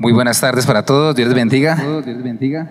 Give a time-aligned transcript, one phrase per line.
[0.00, 1.74] Muy buenas tardes para todos, Dios les bendiga.
[1.74, 2.70] Dios les bendiga.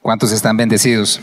[0.00, 1.20] ¿Cuántos están bendecidos?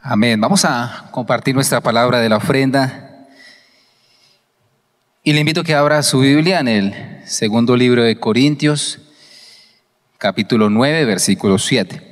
[0.00, 0.40] Amén.
[0.40, 3.26] Vamos a compartir nuestra palabra de la ofrenda.
[5.22, 9.00] Y le invito a que abra su Biblia en el segundo libro de Corintios,
[10.16, 12.02] capítulo 9, versículo 7.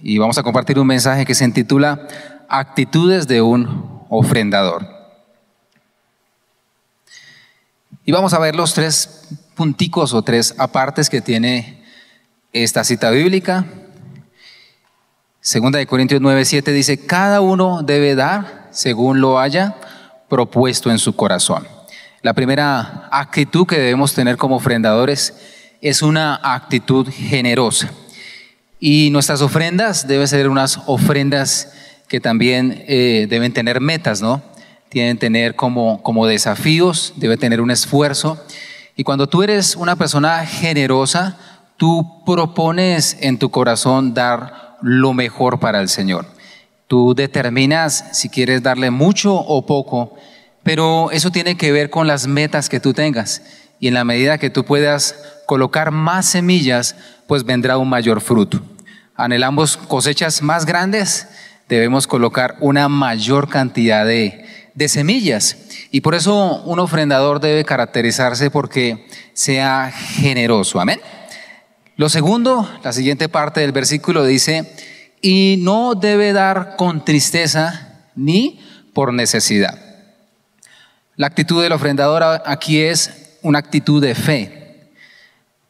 [0.00, 2.06] Y vamos a compartir un mensaje que se intitula
[2.48, 4.97] Actitudes de un ofrendador.
[8.08, 11.84] Y vamos a ver los tres punticos o tres apartes que tiene
[12.54, 13.66] esta cita bíblica.
[15.42, 19.76] Segunda de Corintios 9, 7 dice, cada uno debe dar según lo haya
[20.30, 21.68] propuesto en su corazón.
[22.22, 25.34] La primera actitud que debemos tener como ofrendadores
[25.82, 27.92] es una actitud generosa.
[28.80, 31.74] Y nuestras ofrendas deben ser unas ofrendas
[32.08, 34.40] que también eh, deben tener metas, ¿no?
[34.88, 38.42] Tienen tener como, como desafíos, debe tener un esfuerzo.
[38.96, 41.38] Y cuando tú eres una persona generosa,
[41.76, 46.26] tú propones en tu corazón dar lo mejor para el Señor.
[46.86, 50.16] Tú determinas si quieres darle mucho o poco,
[50.62, 53.42] pero eso tiene que ver con las metas que tú tengas.
[53.78, 55.14] Y en la medida que tú puedas
[55.46, 58.60] colocar más semillas, pues vendrá un mayor fruto.
[59.14, 61.28] Anhelamos cosechas más grandes,
[61.68, 64.47] debemos colocar una mayor cantidad de,
[64.78, 65.56] de semillas.
[65.90, 70.80] Y por eso un ofrendador debe caracterizarse porque sea generoso.
[70.80, 71.00] Amén.
[71.96, 74.72] Lo segundo, la siguiente parte del versículo dice,
[75.20, 78.60] y no debe dar con tristeza ni
[78.94, 79.76] por necesidad.
[81.16, 84.92] La actitud del ofrendador aquí es una actitud de fe.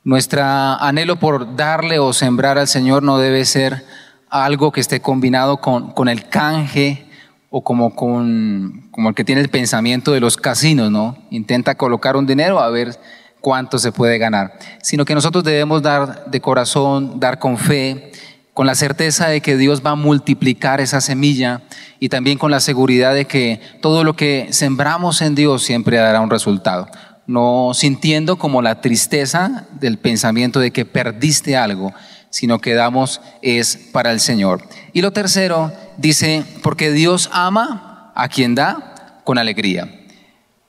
[0.05, 3.87] Nuestra anhelo por darle o sembrar al Señor no debe ser
[4.29, 7.08] algo que esté combinado con, con el canje
[7.51, 11.17] o como, con, como el que tiene el pensamiento de los casinos, ¿no?
[11.31, 12.99] Intenta colocar un dinero a ver
[13.41, 18.13] cuánto se puede ganar, sino que nosotros debemos dar de corazón, dar con fe,
[18.53, 21.63] con la certeza de que Dios va a multiplicar esa semilla
[22.01, 26.21] y también con la seguridad de que todo lo que sembramos en Dios siempre dará
[26.21, 26.89] un resultado.
[27.27, 31.93] No sintiendo como la tristeza del pensamiento de que perdiste algo,
[32.39, 34.63] sino que damos es para el Señor.
[34.93, 39.93] Y lo tercero dice, porque Dios ama a quien da con alegría.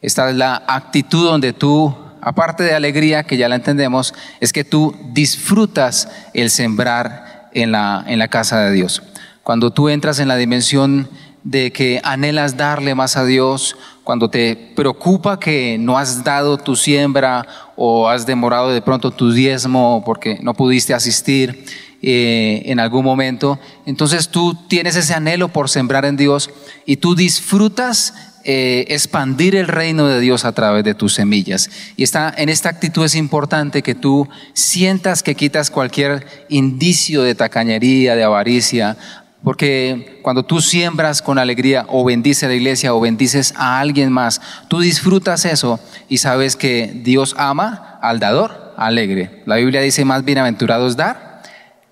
[0.01, 4.63] Esta es la actitud donde tú, aparte de alegría, que ya la entendemos, es que
[4.63, 9.03] tú disfrutas el sembrar en la, en la casa de Dios.
[9.43, 11.07] Cuando tú entras en la dimensión
[11.43, 13.77] de que anhelas darle más a Dios,
[14.09, 19.31] cuando te preocupa que no has dado tu siembra o has demorado de pronto tu
[19.31, 21.63] diezmo porque no pudiste asistir
[22.01, 26.49] eh, en algún momento, entonces tú tienes ese anhelo por sembrar en Dios
[26.87, 28.15] y tú disfrutas
[28.45, 31.69] eh, expandir el reino de Dios a través de tus semillas.
[31.95, 37.35] Y está, en esta actitud es importante que tú sientas que quitas cualquier indicio de
[37.35, 38.97] tacañería, de avaricia,
[39.43, 44.11] porque cuando tú siembras con alegría o bendices a la iglesia o bendices a alguien
[44.11, 45.79] más, tú disfrutas eso
[46.09, 49.41] y sabes que Dios ama al dador alegre.
[49.45, 51.41] La Biblia dice más bienaventurados dar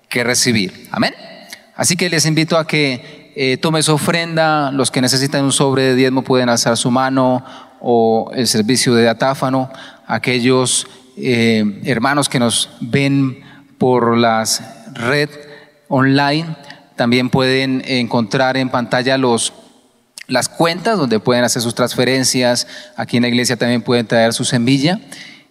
[0.08, 0.88] que recibir.
[0.90, 1.14] Amén.
[1.74, 4.70] Así que les invito a que eh, tomes ofrenda.
[4.72, 7.44] Los que necesitan un sobre de diezmo pueden alzar su mano
[7.80, 9.70] o el servicio de datáfano.
[10.06, 13.40] Aquellos eh, hermanos que nos ven
[13.78, 15.30] por las red
[15.88, 16.56] online
[16.98, 19.54] también pueden encontrar en pantalla los,
[20.26, 22.66] las cuentas donde pueden hacer sus transferencias.
[22.96, 25.00] Aquí en la iglesia también pueden traer su semilla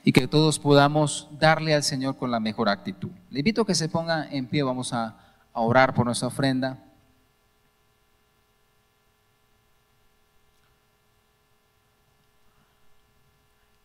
[0.03, 3.09] y que todos podamos darle al Señor con la mejor actitud.
[3.31, 5.18] Le invito a que se ponga en pie, vamos a,
[5.53, 6.84] a orar por nuestra ofrenda.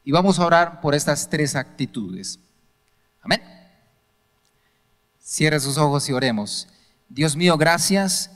[0.05, 2.41] Y vamos a orar por estas tres actitudes.
[3.21, 3.41] Amén.
[5.21, 6.67] Cierre sus ojos y oremos.
[7.15, 8.31] Dios mío, gracias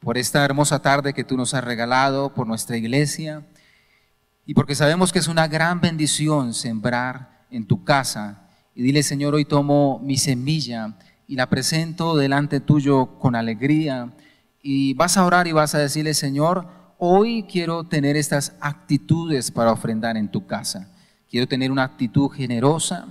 [0.00, 3.46] por esta hermosa tarde que tú nos has regalado, por nuestra iglesia,
[4.44, 8.48] y porque sabemos que es una gran bendición sembrar en tu casa.
[8.74, 10.98] Y dile, Señor, hoy tomo mi semilla
[11.28, 14.12] y la presento delante tuyo con alegría.
[14.60, 16.66] Y vas a orar y vas a decirle, Señor,
[16.98, 20.92] hoy quiero tener estas actitudes para ofrendar en tu casa.
[21.30, 23.06] Quiero tener una actitud generosa,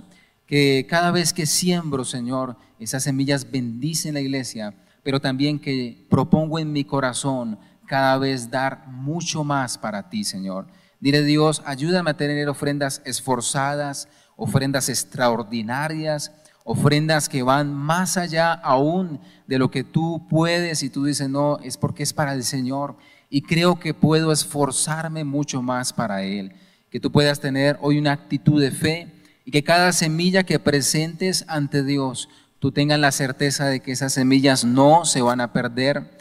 [0.46, 4.74] que cada vez que siembro, Señor, esas semillas bendicen la iglesia
[5.06, 10.66] pero también que propongo en mi corazón cada vez dar mucho más para ti, Señor.
[10.98, 16.32] Dile Dios, ayúdame a tener ofrendas esforzadas, ofrendas extraordinarias,
[16.64, 21.60] ofrendas que van más allá aún de lo que tú puedes y tú dices, no,
[21.60, 22.96] es porque es para el Señor
[23.30, 26.52] y creo que puedo esforzarme mucho más para Él.
[26.90, 29.12] que tú puedas tener hoy una actitud de fe
[29.44, 34.12] y que cada semilla que presentes ante Dios, tú tengas la certeza de que esas
[34.12, 36.16] semillas no se van a perder,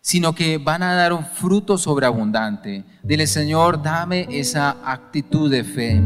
[0.00, 2.84] sino que van a dar un fruto sobreabundante.
[3.02, 6.00] Dile, Señor, dame esa actitud de fe,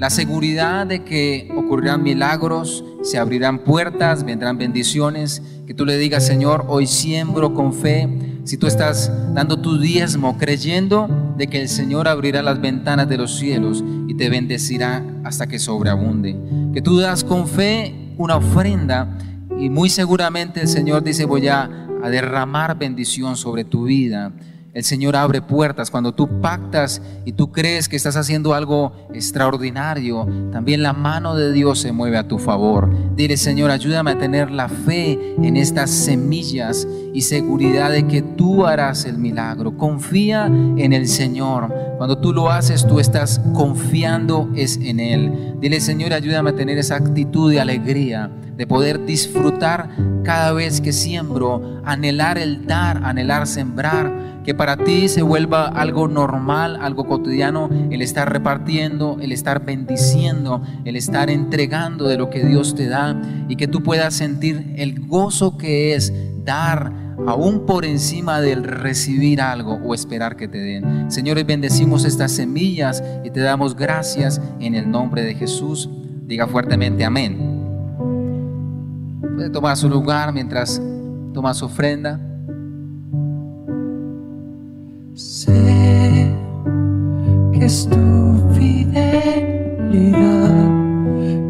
[0.00, 6.24] la seguridad de que ocurrirán milagros, se abrirán puertas, vendrán bendiciones, que tú le digas,
[6.24, 8.08] Señor, hoy siembro con fe.
[8.44, 11.06] Si tú estás dando tu diezmo creyendo
[11.36, 15.58] de que el Señor abrirá las ventanas de los cielos y te bendecirá hasta que
[15.58, 16.34] sobreabunde.
[16.72, 19.08] Que tú das con fe una ofrenda
[19.58, 21.62] y muy seguramente el Señor dice voy a,
[22.02, 24.30] a derramar bendición sobre tu vida
[24.72, 25.90] el Señor abre puertas.
[25.90, 31.52] Cuando tú pactas y tú crees que estás haciendo algo extraordinario, también la mano de
[31.52, 32.90] Dios se mueve a tu favor.
[33.16, 38.66] Dile, Señor, ayúdame a tener la fe en estas semillas y seguridad de que tú
[38.66, 39.76] harás el milagro.
[39.76, 41.74] Confía en el Señor.
[41.98, 45.56] Cuando tú lo haces, tú estás confiando en Él.
[45.60, 48.30] Dile, Señor, ayúdame a tener esa actitud de alegría,
[48.60, 49.88] de poder disfrutar
[50.22, 56.08] cada vez que siembro, anhelar el dar, anhelar sembrar que para ti se vuelva algo
[56.08, 62.44] normal, algo cotidiano, el estar repartiendo, el estar bendiciendo, el estar entregando de lo que
[62.44, 63.18] Dios te da
[63.48, 66.12] y que tú puedas sentir el gozo que es
[66.44, 66.92] dar
[67.26, 71.10] aún por encima del recibir algo o esperar que te den.
[71.10, 75.88] Señores, bendecimos estas semillas y te damos gracias en el nombre de Jesús.
[76.26, 77.49] Diga fuertemente amén.
[79.40, 80.82] Puede tomar su lugar mientras
[81.32, 82.20] toma su ofrenda.
[85.14, 86.30] Sé
[87.50, 89.08] que es tu fidelidad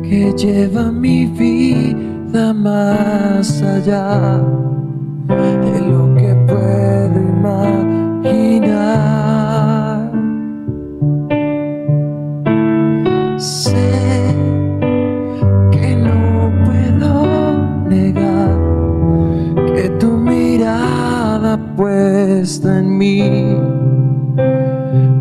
[0.05, 4.41] que lleva mi vida más allá
[5.27, 7.21] de lo que puedo
[8.23, 9.50] imaginar.
[21.81, 23.23] Puesta en mí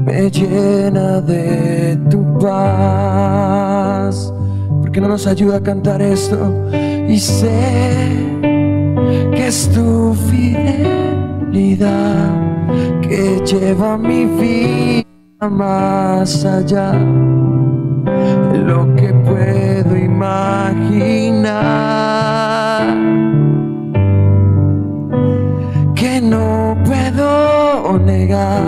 [0.06, 4.34] me llena de tu paz.
[4.82, 6.54] Porque no nos ayuda a cantar esto
[7.08, 8.10] y sé
[9.34, 11.48] que es tu fidelidad
[13.02, 15.06] que lleva mi vida
[15.50, 16.92] más allá
[18.52, 21.30] de lo que puedo imaginar.
[26.22, 28.62] No puedo negar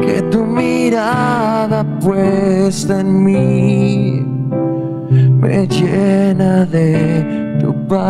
[0.00, 4.24] que tu mirada puesta en mí
[5.40, 8.00] me llena de tu paz.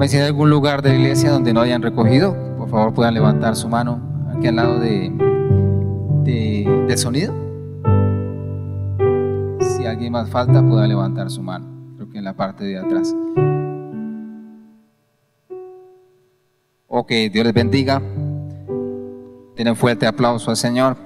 [0.00, 3.12] A si hay algún lugar de la iglesia donde no hayan recogido, por favor puedan
[3.14, 4.00] levantar su mano
[4.34, 5.12] aquí al lado de,
[6.24, 7.34] de- del sonido.
[9.60, 11.69] Si alguien más falta, pueda levantar su mano.
[12.12, 13.14] Que en la parte de atrás.
[16.88, 18.02] Ok, Dios les bendiga.
[19.54, 20.96] Tienen fuerte aplauso al Señor.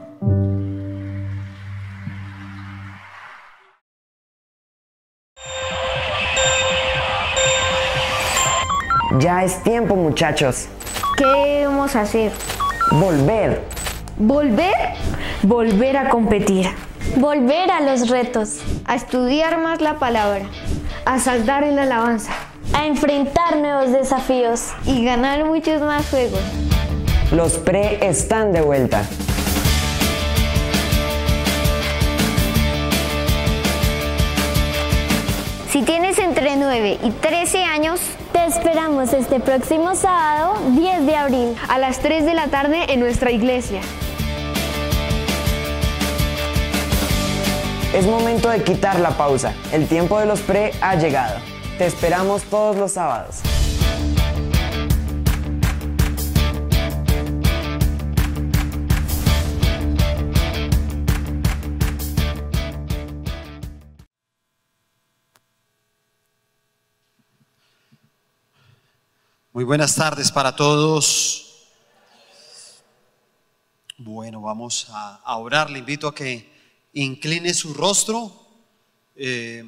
[9.18, 10.68] Ya es tiempo, muchachos.
[11.16, 12.32] ¿Qué debemos hacer?
[12.90, 13.62] Volver.
[14.18, 14.74] ¿Volver?
[15.42, 16.66] Volver a competir.
[17.16, 18.60] Volver a los retos.
[18.86, 20.46] A estudiar más la palabra.
[21.04, 22.32] A saltar en la alabanza.
[22.72, 24.72] A enfrentar nuevos desafíos.
[24.86, 26.40] Y ganar muchos más juegos.
[27.30, 29.04] Los pre están de vuelta.
[35.70, 38.00] Si tienes entre 9 y 13 años,
[38.32, 41.56] Te esperamos este próximo sábado, 10 de abril.
[41.68, 43.80] a las 3 de la tarde en nuestra iglesia.
[47.94, 49.54] Es momento de quitar la pausa.
[49.70, 51.38] El tiempo de los pre ha llegado.
[51.78, 53.36] Te esperamos todos los sábados.
[69.52, 71.70] Muy buenas tardes para todos.
[73.98, 75.70] Bueno, vamos a, orar.
[75.70, 76.53] Le invito a que
[76.94, 78.32] incline su rostro.
[79.16, 79.64] Eh,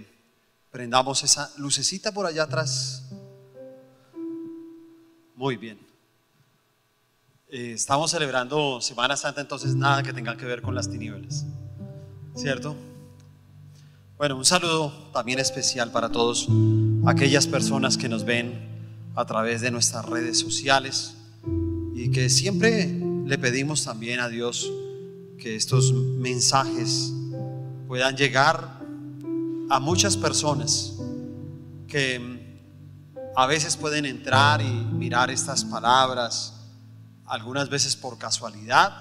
[0.71, 3.05] prendamos esa lucecita por allá atrás.
[5.35, 5.79] Muy bien.
[7.49, 11.45] Eh, estamos celebrando Semana Santa, entonces nada que tenga que ver con las tinieblas.
[12.35, 12.75] ¿Cierto?
[14.19, 16.49] Bueno, un saludo también especial para todos
[17.07, 21.15] aquellas personas que nos ven a través de nuestras redes sociales
[21.95, 24.71] y que siempre le pedimos también a Dios
[25.39, 27.13] que estos mensajes
[27.89, 28.81] puedan llegar
[29.71, 30.95] a muchas personas
[31.89, 32.37] que
[33.37, 36.55] a veces pueden entrar y mirar estas palabras,
[37.27, 38.93] algunas veces por casualidad,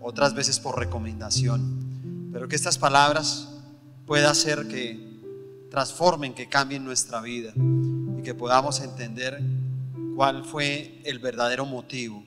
[0.00, 3.48] otras veces por recomendación, pero que estas palabras
[4.06, 9.40] pueda hacer que transformen, que cambien nuestra vida y que podamos entender
[10.16, 12.24] cuál fue el verdadero motivo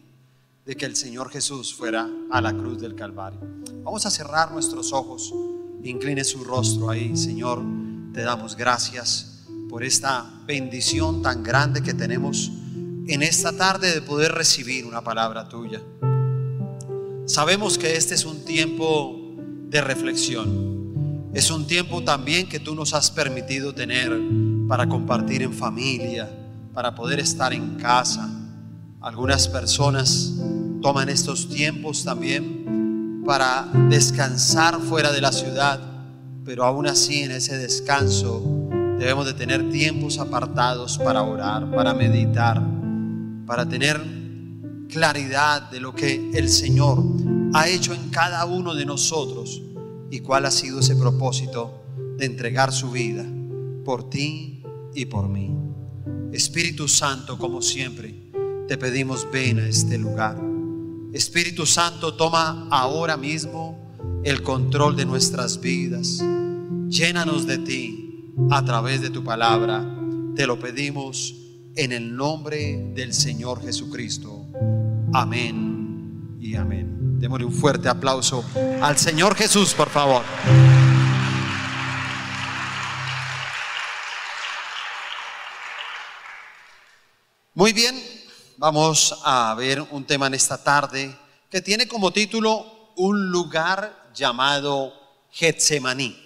[0.65, 3.39] de que el Señor Jesús fuera a la cruz del Calvario.
[3.83, 5.33] Vamos a cerrar nuestros ojos,
[5.83, 7.61] incline su rostro ahí, Señor,
[8.13, 12.51] te damos gracias por esta bendición tan grande que tenemos
[13.07, 15.81] en esta tarde de poder recibir una palabra tuya.
[17.25, 19.35] Sabemos que este es un tiempo
[19.69, 21.31] de reflexión.
[21.33, 24.11] Es un tiempo también que tú nos has permitido tener
[24.67, 26.29] para compartir en familia,
[26.73, 28.29] para poder estar en casa.
[29.01, 30.33] Algunas personas
[30.81, 32.82] toman estos tiempos también
[33.25, 35.79] para descansar fuera de la ciudad,
[36.43, 38.41] pero aún así en ese descanso
[38.99, 42.61] debemos de tener tiempos apartados para orar, para meditar,
[43.45, 44.01] para tener
[44.89, 47.03] claridad de lo que el Señor
[47.53, 49.61] ha hecho en cada uno de nosotros
[50.11, 51.83] y cuál ha sido ese propósito
[52.17, 53.25] de entregar su vida
[53.83, 54.63] por ti
[54.93, 55.51] y por mí.
[56.31, 58.15] Espíritu Santo, como siempre,
[58.67, 60.52] te pedimos ven a este lugar.
[61.13, 66.19] Espíritu Santo, toma ahora mismo el control de nuestras vidas.
[66.89, 69.85] Llénanos de ti a través de tu palabra.
[70.35, 71.35] Te lo pedimos
[71.75, 74.47] en el nombre del Señor Jesucristo.
[75.13, 77.19] Amén y amén.
[77.19, 78.43] Démosle un fuerte aplauso
[78.81, 80.23] al Señor Jesús, por favor.
[87.53, 87.95] Muy bien,
[88.63, 91.13] vamos a ver un tema en esta tarde
[91.51, 94.93] que tiene como título Un lugar llamado
[95.33, 96.17] Getsemaní.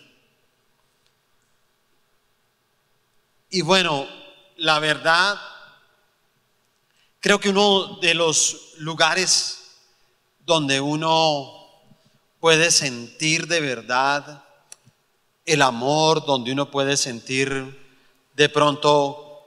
[3.49, 4.05] Y bueno,
[4.57, 5.35] la verdad,
[7.19, 9.71] creo que uno de los lugares
[10.45, 11.51] donde uno
[12.39, 14.43] puede sentir de verdad
[15.43, 17.83] el amor, donde uno puede sentir
[18.35, 19.41] de pronto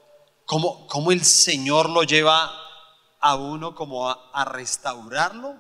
[0.44, 2.59] cómo, cómo el Señor lo lleva
[3.20, 5.56] a uno como a, restaurarlo,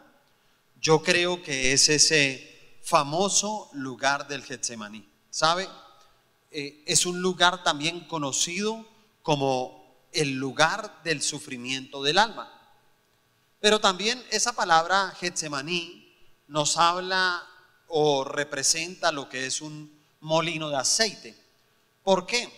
[0.80, 5.06] yo creo que es ese famoso lugar del Getsemaní.
[5.28, 5.68] ¿Sabe?
[6.50, 8.86] Eh, es un lugar también conocido
[9.22, 12.50] como el lugar del sufrimiento del alma.
[13.60, 16.00] Pero también esa palabra Getsemaní
[16.48, 17.46] nos habla
[17.88, 21.36] o representa lo que es un molino de aceite.
[22.02, 22.48] ¿Por qué?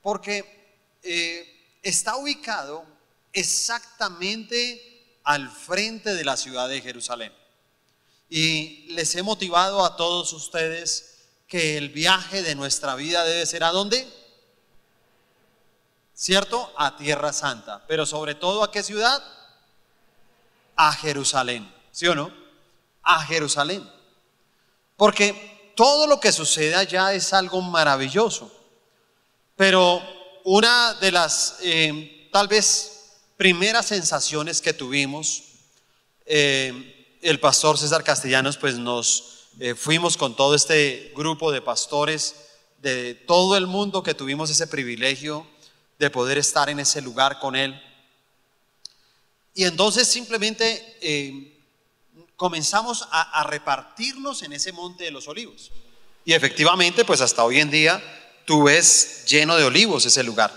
[0.00, 2.95] Porque eh, está ubicado
[3.36, 7.32] exactamente al frente de la ciudad de Jerusalén.
[8.28, 13.62] Y les he motivado a todos ustedes que el viaje de nuestra vida debe ser
[13.62, 14.08] a dónde?
[16.14, 16.72] ¿Cierto?
[16.76, 17.84] A Tierra Santa.
[17.86, 19.22] Pero sobre todo a qué ciudad?
[20.74, 21.72] A Jerusalén.
[21.92, 22.32] ¿Sí o no?
[23.02, 23.88] A Jerusalén.
[24.96, 28.50] Porque todo lo que sucede allá es algo maravilloso.
[29.56, 30.02] Pero
[30.44, 32.95] una de las eh, tal vez
[33.36, 35.44] primeras sensaciones que tuvimos,
[36.24, 42.34] eh, el pastor César Castellanos pues nos eh, fuimos con todo este grupo de pastores
[42.78, 45.46] de todo el mundo que tuvimos ese privilegio
[45.98, 47.80] de poder estar en ese lugar con él.
[49.54, 51.58] Y entonces simplemente eh,
[52.36, 55.72] comenzamos a, a repartirnos en ese monte de los olivos.
[56.24, 58.02] Y efectivamente, pues hasta hoy en día
[58.44, 60.52] tú ves lleno de olivos ese lugar.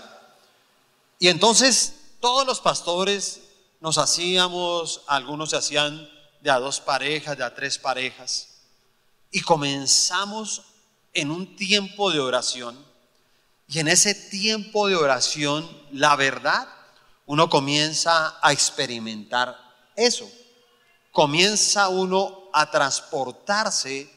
[1.18, 3.40] Y entonces todos los pastores
[3.80, 6.08] nos hacíamos, algunos se hacían
[6.40, 8.48] de a dos parejas, de a tres parejas,
[9.30, 10.62] y comenzamos
[11.12, 12.78] en un tiempo de oración.
[13.68, 16.68] Y en ese tiempo de oración, la verdad,
[17.26, 19.56] uno comienza a experimentar
[19.96, 20.28] eso.
[21.12, 24.10] Comienza uno a transportarse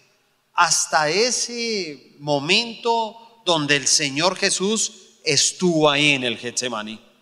[0.54, 4.92] hasta ese momento donde el Señor Jesús
[5.24, 7.13] estuvo ahí en el Getsemaní.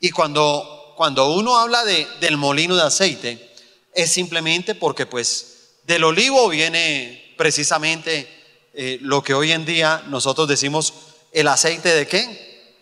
[0.00, 3.54] Y cuando, cuando uno habla de, del molino de aceite,
[3.94, 8.28] es simplemente porque pues del olivo viene precisamente
[8.74, 10.92] eh, lo que hoy en día nosotros decimos
[11.32, 12.74] el aceite de qué?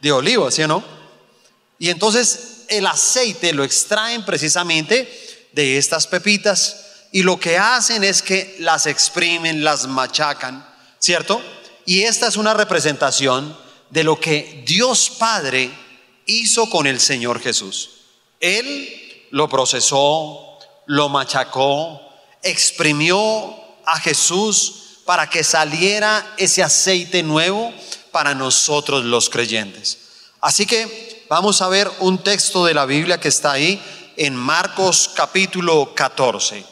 [0.00, 0.82] De olivo, ¿sí o no?
[1.78, 8.22] Y entonces el aceite lo extraen precisamente de estas pepitas y lo que hacen es
[8.22, 10.66] que las exprimen, las machacan,
[10.98, 11.42] ¿cierto?
[11.84, 13.56] Y esta es una representación
[13.90, 15.70] de lo que Dios Padre
[16.40, 17.90] hizo con el Señor Jesús.
[18.40, 22.00] Él lo procesó, lo machacó,
[22.42, 24.74] exprimió a Jesús
[25.04, 27.72] para que saliera ese aceite nuevo
[28.10, 29.98] para nosotros los creyentes.
[30.40, 33.82] Así que vamos a ver un texto de la Biblia que está ahí
[34.16, 36.64] en Marcos capítulo 14.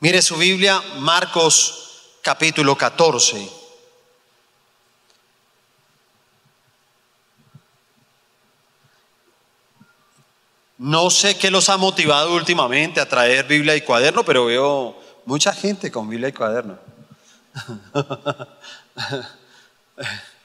[0.00, 3.55] Mire su Biblia, Marcos capítulo 14.
[10.78, 15.52] No sé qué los ha motivado últimamente a traer Biblia y cuaderno, pero veo mucha
[15.52, 16.78] gente con Biblia y cuaderno.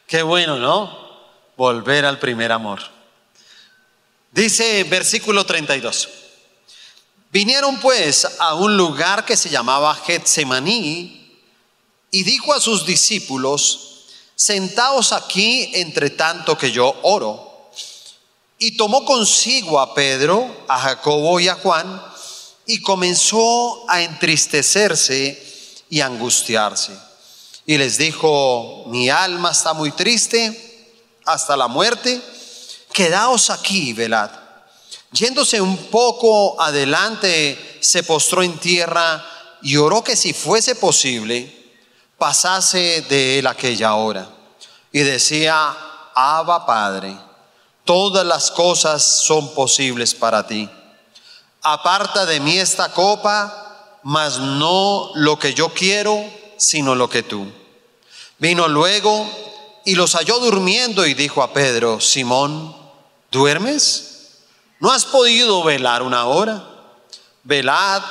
[0.08, 1.12] qué bueno, ¿no?
[1.58, 2.82] Volver al primer amor.
[4.32, 6.08] Dice versículo 32.
[7.32, 11.40] Vinieron pues a un lugar que se llamaba Getsemaní
[12.12, 17.51] y dijo a sus discípulos, sentaos aquí entre tanto que yo oro.
[18.64, 22.00] Y tomó consigo a Pedro, a Jacobo y a Juan
[22.68, 26.96] y comenzó a entristecerse y angustiarse.
[27.66, 30.94] Y les dijo, mi alma está muy triste
[31.26, 32.22] hasta la muerte,
[32.94, 34.30] quedaos aquí velad.
[35.12, 39.26] Yéndose un poco adelante, se postró en tierra
[39.64, 41.52] y oró que si fuese posible,
[42.16, 44.30] pasase de él aquella hora.
[44.92, 45.76] Y decía,
[46.14, 47.31] Abba Padre,
[47.92, 50.70] todas las cosas son posibles para ti.
[51.62, 56.24] Aparta de mí esta copa, mas no lo que yo quiero,
[56.56, 57.52] sino lo que tú.
[58.38, 59.30] Vino luego
[59.84, 62.74] y los halló durmiendo y dijo a Pedro, Simón,
[63.30, 64.38] ¿duermes?
[64.80, 66.64] ¿No has podido velar una hora?
[67.44, 68.04] Velad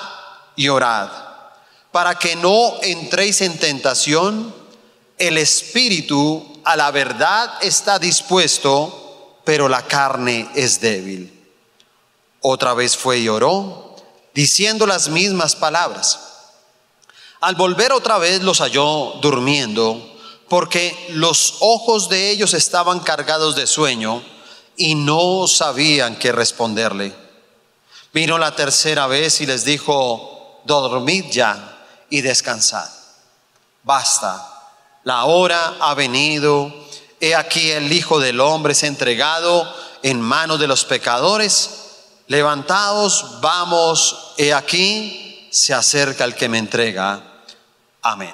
[0.56, 1.08] y orad,
[1.90, 4.54] para que no entréis en tentación.
[5.16, 8.99] El espíritu a la verdad está dispuesto,
[9.44, 11.36] pero la carne es débil.
[12.40, 13.96] Otra vez fue y oró,
[14.34, 16.20] diciendo las mismas palabras.
[17.40, 20.00] Al volver otra vez los halló durmiendo,
[20.48, 24.22] porque los ojos de ellos estaban cargados de sueño
[24.76, 27.14] y no sabían qué responderle.
[28.12, 32.88] Vino la tercera vez y les dijo, dormid ya y descansad.
[33.84, 34.46] Basta,
[35.04, 36.72] la hora ha venido,
[37.20, 41.70] he aquí el Hijo del Hombre es entregado en manos de los pecadores.
[42.26, 47.44] Levantaos, vamos, he aquí, se acerca el que me entrega.
[48.02, 48.32] Amén.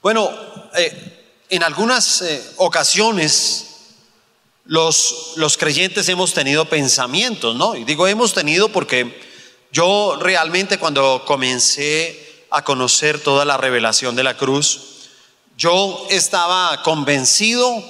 [0.00, 0.30] Bueno,
[0.76, 3.64] eh, en algunas eh, ocasiones
[4.66, 7.74] los, los creyentes hemos tenido pensamientos, ¿no?
[7.74, 9.20] Y digo hemos tenido porque
[9.72, 14.97] yo realmente cuando comencé a conocer toda la revelación de la cruz,
[15.58, 17.82] yo estaba convencido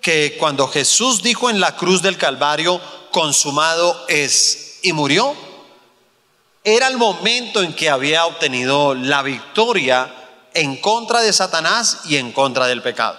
[0.00, 5.34] que cuando Jesús dijo en la cruz del Calvario, consumado es, y murió,
[6.62, 10.08] era el momento en que había obtenido la victoria
[10.54, 13.18] en contra de Satanás y en contra del pecado.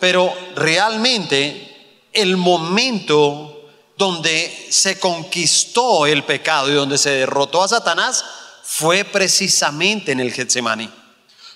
[0.00, 8.24] Pero realmente el momento donde se conquistó el pecado y donde se derrotó a Satanás
[8.64, 10.99] fue precisamente en el Getsemaní.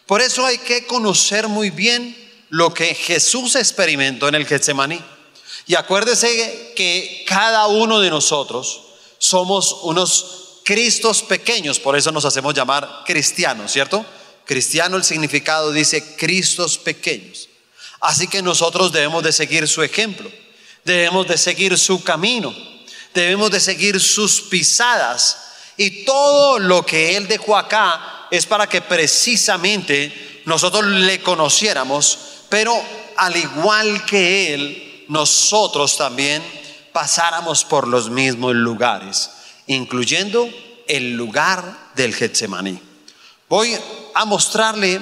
[0.06, 2.16] Por eso hay que conocer muy bien
[2.50, 5.00] lo que Jesús experimentó en el Getsemaní.
[5.66, 8.82] Y acuérdese que cada uno de nosotros
[9.18, 14.06] somos unos Cristos pequeños, por eso nos hacemos llamar cristianos, ¿cierto?
[14.46, 17.50] Cristiano el significado dice Cristos pequeños.
[18.00, 20.30] Así que nosotros debemos de seguir su ejemplo
[20.84, 22.54] debemos de seguir su camino,
[23.12, 25.38] debemos de seguir sus pisadas.
[25.76, 32.18] Y todo lo que Él dejó acá es para que precisamente nosotros le conociéramos,
[32.48, 32.74] pero
[33.16, 36.42] al igual que Él, nosotros también
[36.92, 39.30] pasáramos por los mismos lugares,
[39.66, 40.48] incluyendo
[40.86, 42.80] el lugar del Getsemaní.
[43.48, 43.76] Voy
[44.14, 45.00] a mostrarle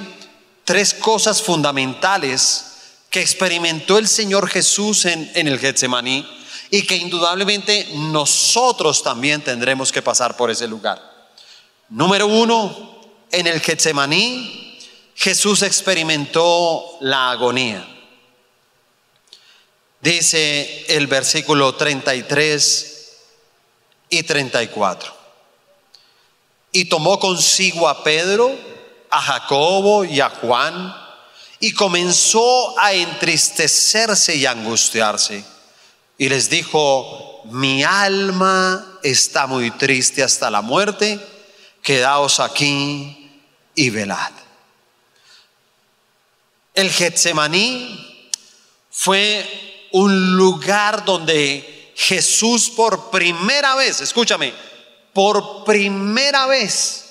[0.64, 2.64] tres cosas fundamentales
[3.10, 6.26] que experimentó el Señor Jesús en, el Getsemaní
[6.70, 11.00] y que indudablemente nosotros también tendremos que pasar por ese lugar.
[11.90, 12.91] Número uno,
[13.32, 14.62] en el Getsemaní
[15.14, 17.86] Jesús experimentó la agonía.
[20.00, 23.12] Dice el versículo 33
[24.08, 25.16] y 34.
[26.72, 28.50] Y tomó consigo a Pedro,
[29.10, 30.96] a Jacobo y a Juan
[31.60, 35.44] y comenzó a entristecerse y angustiarse.
[36.18, 41.20] Y les dijo, mi alma está muy triste hasta la muerte,
[41.82, 43.21] quedaos aquí
[43.74, 44.32] y velad.
[46.74, 48.30] El Getsemaní
[48.90, 54.52] fue un lugar donde Jesús por primera vez, escúchame,
[55.12, 57.04] por primera vez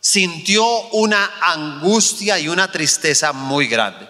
[0.00, 4.08] sintió una angustia y una tristeza muy grande.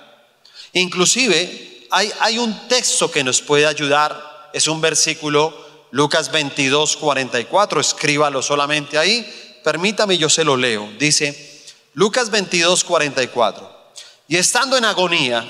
[0.73, 7.81] Inclusive hay, hay un texto que nos puede ayudar, es un versículo, Lucas 22, 44,
[7.81, 10.89] escríbalo solamente ahí, permítame, yo se lo leo.
[10.99, 11.54] Dice,
[11.95, 13.93] Lucas 22, 44,
[14.27, 15.49] y estando en agonía,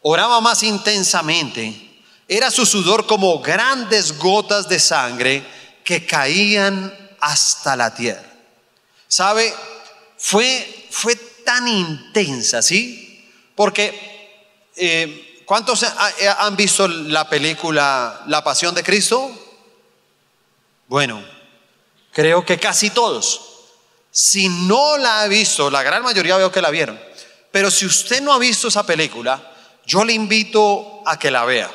[0.00, 5.44] oraba más intensamente, era su sudor como grandes gotas de sangre
[5.84, 8.24] que caían hasta la tierra.
[9.06, 9.52] ¿Sabe?
[10.16, 13.28] Fue, fue tan intensa, ¿sí?
[13.54, 19.30] Porque, eh, ¿cuántos han visto la película La Pasión de Cristo?
[20.86, 21.22] Bueno,
[22.12, 23.49] creo que casi todos.
[24.10, 27.00] Si no la ha visto, la gran mayoría veo que la vieron.
[27.50, 29.40] Pero si usted no ha visto esa película,
[29.86, 31.70] yo le invito a que la vea.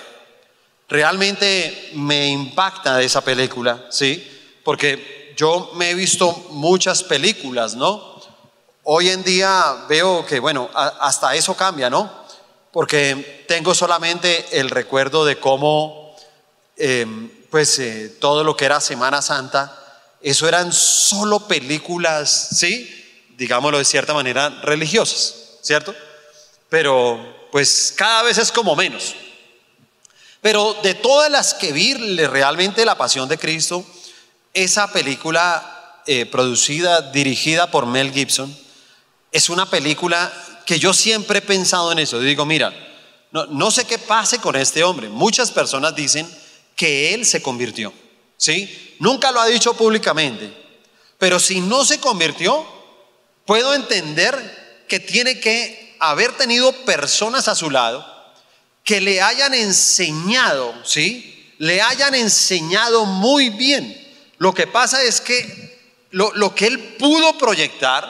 [0.87, 4.59] Realmente me impacta esa película, ¿sí?
[4.63, 8.21] Porque yo me he visto muchas películas, ¿no?
[8.83, 12.09] Hoy en día veo que, bueno, hasta eso cambia, ¿no?
[12.71, 16.15] Porque tengo solamente el recuerdo de cómo,
[16.77, 19.84] em, pues, eh, todo lo que era Semana Santa,
[20.25, 22.89] eso eran solo películas, ¿sí?
[23.37, 25.93] Digámoslo de cierta manera, religiosas, ¿cierto?
[26.67, 29.13] Pero, pues, cada vez es como menos.
[30.41, 33.85] Pero de todas las que vi realmente la pasión de Cristo,
[34.51, 38.57] esa película eh, producida, dirigida por Mel Gibson,
[39.31, 40.33] es una película
[40.65, 42.19] que yo siempre he pensado en eso.
[42.19, 42.73] digo, mira,
[43.31, 45.07] no, no sé qué pase con este hombre.
[45.07, 46.27] Muchas personas dicen
[46.75, 47.93] que él se convirtió.
[48.37, 48.95] ¿Sí?
[48.99, 50.51] Nunca lo ha dicho públicamente.
[51.17, 52.65] Pero si no se convirtió,
[53.45, 58.05] puedo entender que tiene que haber tenido personas a su lado
[58.83, 61.53] que le hayan enseñado, ¿sí?
[61.57, 63.99] Le hayan enseñado muy bien.
[64.37, 68.05] Lo que pasa es que lo, lo que él pudo proyectar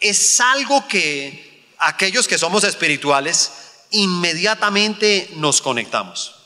[0.00, 3.52] es algo que aquellos que somos espirituales
[3.90, 6.39] inmediatamente nos conectamos.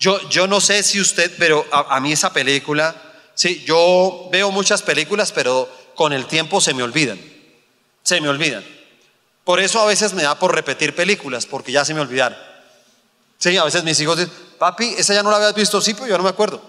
[0.00, 2.96] Yo, yo no sé si usted, pero a, a mí esa película,
[3.34, 7.20] sí, yo veo muchas películas, pero con el tiempo se me olvidan.
[8.02, 8.64] Se me olvidan.
[9.44, 12.38] Por eso a veces me da por repetir películas, porque ya se me olvidaron.
[13.38, 16.06] Sí, a veces mis hijos dicen, papi, esa ya no la habías visto, sí, pero
[16.06, 16.62] yo no me acuerdo.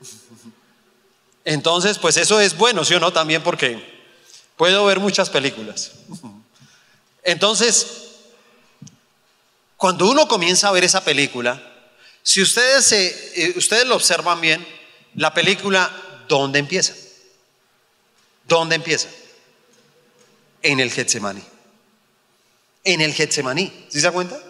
[1.44, 3.12] Entonces, pues eso es bueno, ¿sí o no?
[3.12, 3.82] También porque
[4.56, 5.92] puedo ver muchas películas.
[7.22, 8.08] Entonces,
[9.76, 11.62] cuando uno comienza a ver esa película,
[12.22, 14.66] si ustedes, eh, ustedes lo observan bien,
[15.14, 15.90] la película,
[16.28, 16.94] ¿dónde empieza?
[18.46, 19.08] ¿Dónde empieza?
[20.62, 21.42] En el Getsemaní.
[22.84, 23.72] En el Getsemaní.
[23.88, 24.40] ¿Sí se da cuenta?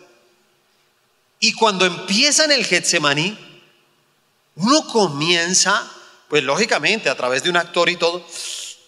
[1.41, 3.37] Y cuando empieza en el Getsemaní,
[4.57, 5.89] uno comienza,
[6.29, 8.27] pues lógicamente a través de un actor y todo,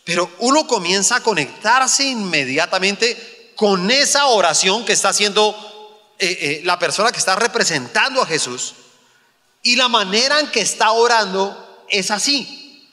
[0.05, 5.55] pero uno comienza a conectarse inmediatamente con esa oración que está haciendo
[6.21, 8.75] eh, eh, la persona que está representando a Jesús.
[9.63, 12.87] Y la manera en que está orando es así,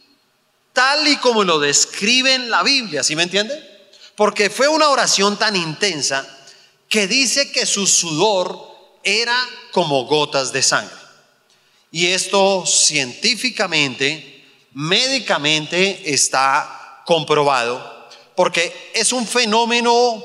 [0.73, 3.53] tal y como lo describe en la Biblia, ¿sí me entiende?
[4.15, 6.27] Porque fue una oración tan intensa
[6.89, 8.59] que dice que su sudor
[9.03, 9.37] era
[9.71, 10.95] como gotas de sangre.
[11.91, 20.23] Y esto científicamente, médicamente está comprobado, porque es un fenómeno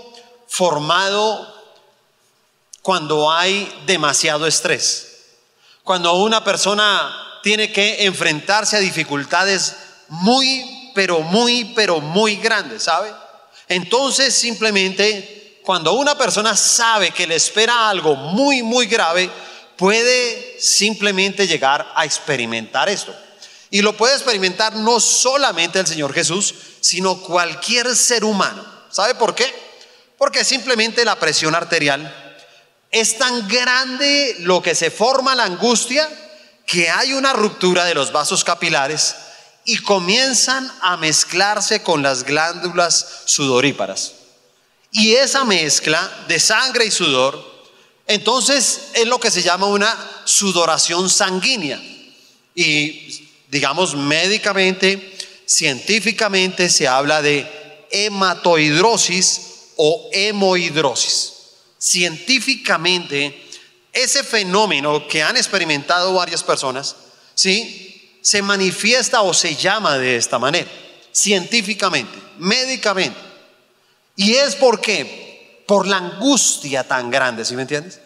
[0.48, 1.51] formado
[2.82, 5.08] cuando hay demasiado estrés.
[5.84, 9.76] Cuando una persona tiene que enfrentarse a dificultades
[10.08, 13.12] muy, pero muy, pero muy grandes, ¿sabe?
[13.68, 19.30] Entonces simplemente cuando una persona sabe que le espera algo muy, muy grave,
[19.76, 23.14] puede simplemente llegar a experimentar esto.
[23.70, 28.64] Y lo puede experimentar no solamente el Señor Jesús, sino cualquier ser humano.
[28.90, 29.50] ¿Sabe por qué?
[30.18, 32.21] Porque simplemente la presión arterial
[32.92, 36.08] es tan grande lo que se forma la angustia
[36.66, 39.16] que hay una ruptura de los vasos capilares
[39.64, 44.12] y comienzan a mezclarse con las glándulas sudoríparas.
[44.90, 47.42] Y esa mezcla de sangre y sudor,
[48.06, 51.80] entonces es lo que se llama una sudoración sanguínea.
[52.54, 59.40] Y digamos médicamente, científicamente se habla de hematohidrosis
[59.76, 61.41] o hemohidrosis.
[61.82, 63.48] Científicamente,
[63.92, 66.94] ese fenómeno que han experimentado varias personas,
[67.34, 68.18] ¿sí?
[68.22, 70.70] Se manifiesta o se llama de esta manera,
[71.12, 73.18] científicamente, médicamente.
[74.14, 77.98] Y es porque por la angustia tan grande, ¿sí me entiendes?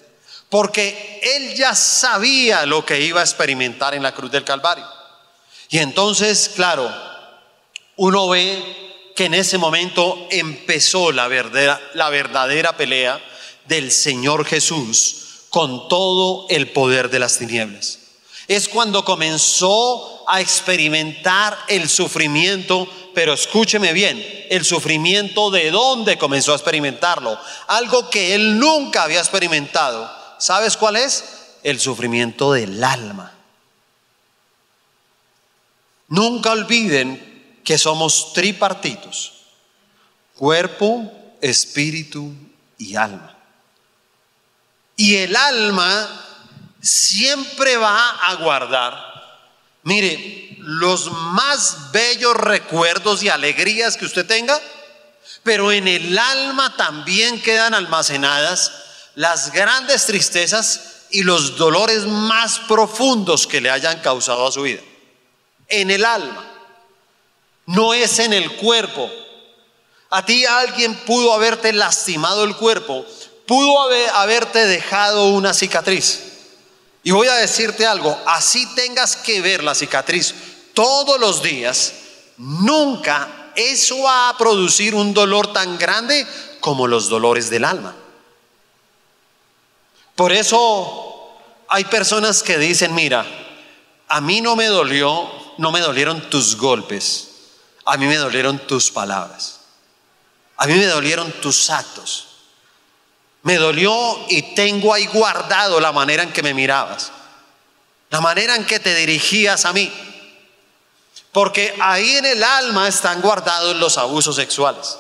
[0.49, 4.87] porque él ya sabía lo que iba a experimentar en la cruz del Calvario.
[5.69, 6.91] Y entonces, claro,
[7.97, 13.21] uno ve que en ese momento empezó la verdadera, la verdadera pelea
[13.69, 17.99] del Señor Jesús con todo el poder de las tinieblas.
[18.49, 26.53] Es cuando comenzó a experimentar el sufrimiento, pero escúcheme bien, el sufrimiento de dónde comenzó
[26.53, 30.11] a experimentarlo, algo que él nunca había experimentado.
[30.39, 31.25] ¿Sabes cuál es?
[31.63, 33.33] El sufrimiento del alma.
[36.09, 39.33] Nunca olviden que somos tripartitos,
[40.37, 42.33] cuerpo, espíritu
[42.79, 43.36] y alma.
[44.97, 46.09] Y el alma
[46.81, 48.95] siempre va a guardar,
[49.83, 54.59] mire, los más bellos recuerdos y alegrías que usted tenga,
[55.43, 58.73] pero en el alma también quedan almacenadas
[59.15, 64.83] las grandes tristezas y los dolores más profundos que le hayan causado a su vida.
[65.69, 66.45] En el alma,
[67.67, 69.11] no es en el cuerpo.
[70.11, 73.05] A ti alguien pudo haberte lastimado el cuerpo,
[73.47, 73.81] pudo
[74.15, 76.23] haberte dejado una cicatriz.
[77.03, 80.35] Y voy a decirte algo, así tengas que ver la cicatriz
[80.75, 81.95] todos los días,
[82.37, 86.27] nunca eso va a producir un dolor tan grande
[86.61, 87.95] como los dolores del alma.
[90.15, 93.25] Por eso hay personas que dicen, mira,
[94.09, 97.29] a mí no me dolió, no me dolieron tus golpes,
[97.85, 99.61] a mí me dolieron tus palabras,
[100.57, 102.36] a mí me dolieron tus actos.
[103.47, 107.13] Me dolió y tengo ahí guardado la manera en que me mirabas,
[108.11, 109.93] la manera en que te dirigías a mí.
[111.31, 114.99] Porque ahí en el alma están guardados los abusos sexuales.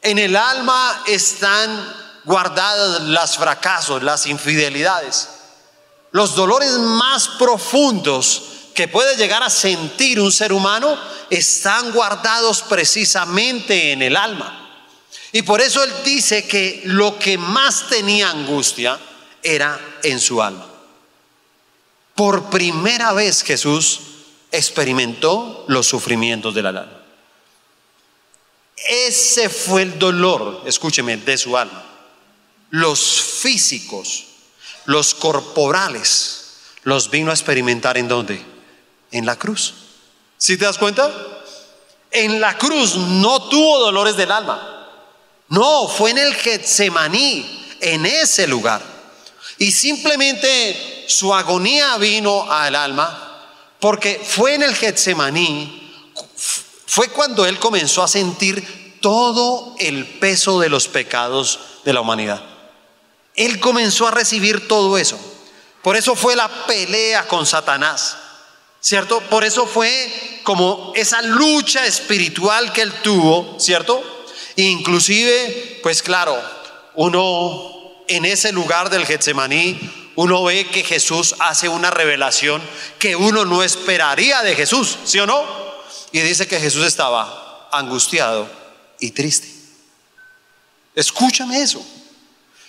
[0.00, 5.28] En el alma están guardados los fracasos, las infidelidades,
[6.12, 8.42] los dolores más profundos
[8.76, 10.96] que puede llegar a sentir un ser humano
[11.30, 14.67] están guardados precisamente en el alma.
[15.32, 18.98] Y por eso él dice que lo que más tenía angustia
[19.42, 20.66] era en su alma.
[22.14, 24.00] Por primera vez Jesús
[24.50, 26.98] experimentó los sufrimientos del alma.
[28.88, 31.84] Ese fue el dolor, escúcheme, de su alma.
[32.70, 34.26] Los físicos,
[34.86, 36.44] los corporales,
[36.84, 38.44] los vino a experimentar en dónde?
[39.10, 39.74] En la cruz.
[40.38, 41.10] ¿Sí te das cuenta?
[42.10, 44.77] En la cruz no tuvo dolores del alma.
[45.48, 48.82] No, fue en el Getsemaní, en ese lugar.
[49.58, 53.24] Y simplemente su agonía vino al alma
[53.80, 55.92] porque fue en el Getsemaní,
[56.86, 62.42] fue cuando él comenzó a sentir todo el peso de los pecados de la humanidad.
[63.34, 65.18] Él comenzó a recibir todo eso.
[65.82, 68.16] Por eso fue la pelea con Satanás.
[68.80, 69.20] ¿Cierto?
[69.22, 74.02] Por eso fue como esa lucha espiritual que él tuvo, ¿cierto?
[74.58, 76.36] Inclusive, pues claro,
[76.96, 79.78] uno en ese lugar del Getsemaní,
[80.16, 82.60] uno ve que Jesús hace una revelación
[82.98, 85.44] que uno no esperaría de Jesús, ¿sí o no?
[86.10, 88.50] Y dice que Jesús estaba angustiado
[88.98, 89.48] y triste.
[90.96, 91.80] Escúchame eso.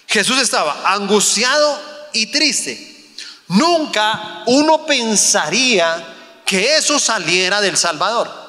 [0.06, 1.82] Jesús estaba angustiado
[2.13, 3.15] y triste.
[3.47, 6.06] Nunca uno pensaría
[6.45, 8.49] que eso saliera del Salvador.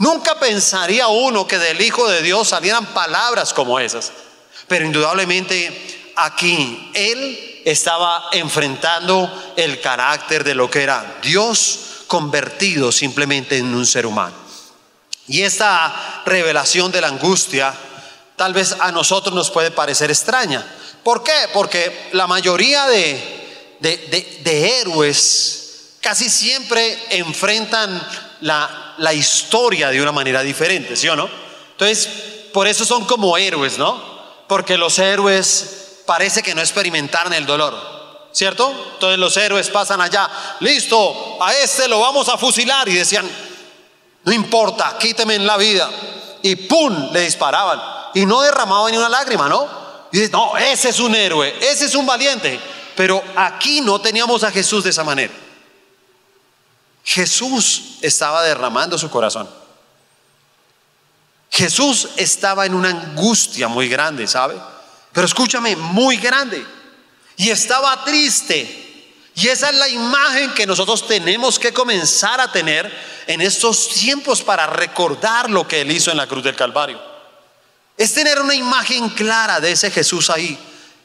[0.00, 4.10] Nunca pensaría uno que del Hijo de Dios salieran palabras como esas.
[4.66, 13.58] Pero indudablemente aquí Él estaba enfrentando el carácter de lo que era Dios convertido simplemente
[13.58, 14.34] en un ser humano.
[15.28, 17.74] Y esta revelación de la angustia
[18.36, 20.64] tal vez a nosotros nos puede parecer extraña.
[21.04, 21.50] ¿Por qué?
[21.52, 28.02] Porque la mayoría de, de, héroes casi siempre enfrentan
[28.40, 31.28] la, la historia de una manera diferente, ¿sí o no?
[31.72, 32.08] Entonces,
[32.52, 34.02] por eso son como héroes, ¿no?
[34.46, 38.72] Porque los héroes parece que no experimentaron el dolor, ¿cierto?
[38.94, 40.28] Entonces los héroes pasan allá,
[40.60, 43.28] listo, a este lo vamos a fusilar y decían,
[44.24, 45.88] no importa, quíteme en la vida.
[46.42, 47.12] Y ¡pum!
[47.12, 47.80] le disparaban.
[48.14, 49.68] Y no derramaban ni una lágrima, ¿no?
[50.12, 52.58] Y dice, no, ese es un héroe, ese es un valiente.
[52.96, 55.32] Pero aquí no teníamos a Jesús de esa manera.
[57.04, 59.48] Jesús estaba derramando su corazón.
[61.50, 64.54] Jesús estaba en una angustia muy grande, ¿sabe?
[65.12, 66.64] Pero escúchame, muy grande.
[67.36, 68.88] Y estaba triste.
[69.34, 72.92] Y esa es la imagen que nosotros tenemos que comenzar a tener
[73.26, 77.00] en estos tiempos para recordar lo que Él hizo en la cruz del Calvario.
[77.96, 80.58] Es tener una imagen clara de ese Jesús ahí,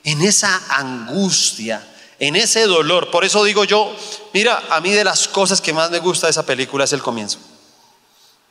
[0.03, 1.85] en esa angustia,
[2.19, 3.11] en ese dolor.
[3.11, 3.95] Por eso digo yo,
[4.33, 7.01] mira, a mí de las cosas que más me gusta de esa película es el
[7.01, 7.39] comienzo.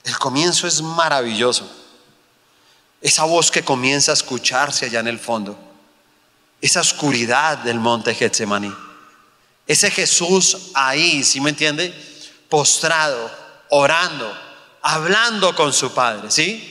[0.04, 1.68] El comienzo es maravilloso.
[3.00, 5.58] Esa voz que comienza a escucharse allá en el fondo.
[6.60, 8.74] Esa oscuridad del monte Getsemaní.
[9.66, 11.92] Ese Jesús ahí, ¿sí me entiende?
[12.48, 13.30] Postrado,
[13.70, 14.30] orando,
[14.82, 16.70] hablando con su Padre, ¿sí?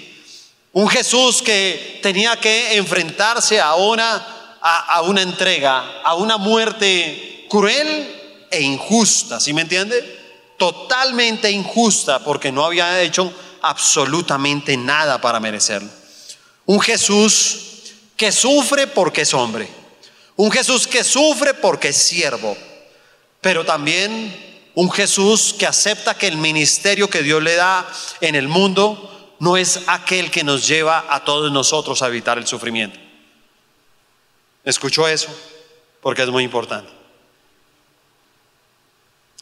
[0.71, 4.25] Un Jesús que tenía que enfrentarse a una,
[4.65, 10.21] a, una entrega, a una muerte cruel e injusta, ¿sí me entiende?
[10.57, 15.89] Totalmente injusta porque no había hecho absolutamente nada para merecerlo.
[16.65, 17.59] Un Jesús
[18.15, 19.67] que sufre porque es hombre.
[20.37, 22.55] Un Jesús que sufre porque es siervo.
[23.41, 24.33] Pero también
[24.75, 27.85] un Jesús que acepta que el ministerio que Dios le da
[28.21, 32.47] en el mundo no es aquel que nos lleva a todos nosotros a evitar el
[32.47, 33.02] sufrimiento.
[34.63, 35.29] ¿Escuchó eso?
[36.01, 36.91] Porque es muy importante.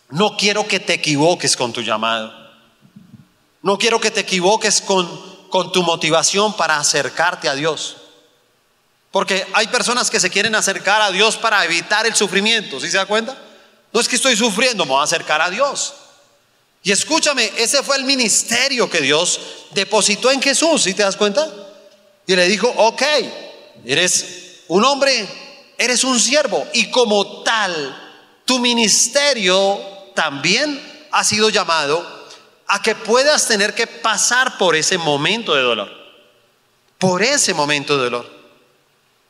[0.10, 2.34] No quiero que te equivoques con tu llamado.
[3.62, 5.07] No quiero que te equivoques con,
[5.49, 7.97] con tu motivación para acercarte a Dios.
[9.12, 12.79] Porque hay personas que se quieren acercar a Dios para evitar el sufrimiento.
[12.79, 13.38] ¿Sí se da cuenta?
[13.93, 15.93] No es que estoy sufriendo, me voy a acercar a Dios.
[16.84, 19.39] Y escúchame, ese fue el ministerio que Dios
[19.71, 21.47] depositó en Jesús, ¿sí te das cuenta?
[22.25, 23.03] Y le dijo, ok,
[23.86, 24.40] eres
[24.73, 25.27] un hombre,
[25.77, 29.77] eres un siervo, y como tal, tu ministerio
[30.15, 32.01] también ha sido llamado
[32.67, 35.91] a que puedas tener que pasar por ese momento de dolor,
[36.97, 38.29] por ese momento de dolor.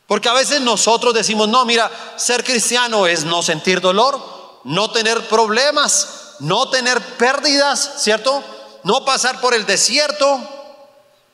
[0.06, 4.21] Porque a veces nosotros decimos, no, mira, ser cristiano es no sentir dolor,
[4.63, 8.43] no tener problemas, no tener pérdidas, ¿cierto?
[8.84, 10.39] No pasar por el desierto,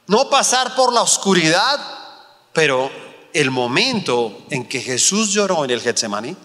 [0.06, 1.78] no pasar por la oscuridad,
[2.54, 3.07] pero
[3.38, 6.36] el momento en que Jesús lloró en el Getsemaní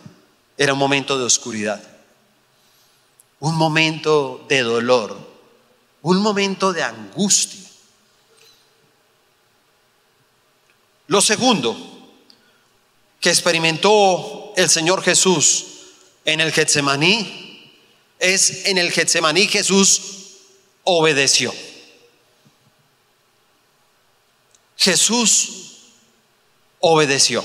[0.59, 1.83] era un momento de oscuridad,
[3.40, 5.16] un momento de dolor,
[6.02, 7.62] un momento de angustia.
[11.07, 11.74] Lo segundo
[13.20, 15.64] que experimentó el Señor Jesús
[16.26, 17.72] en el Getsemaní
[18.18, 20.02] es en el Getsemaní Jesús
[20.85, 21.55] obedeció.
[24.76, 25.62] Jesús
[26.83, 27.42] obedeció.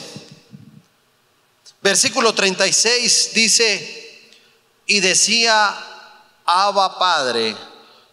[1.81, 4.31] Versículo 36 dice,
[4.85, 5.75] y decía,
[6.45, 7.55] Abba Padre,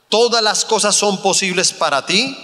[0.08, 2.36] todas las cosas son posibles para ti,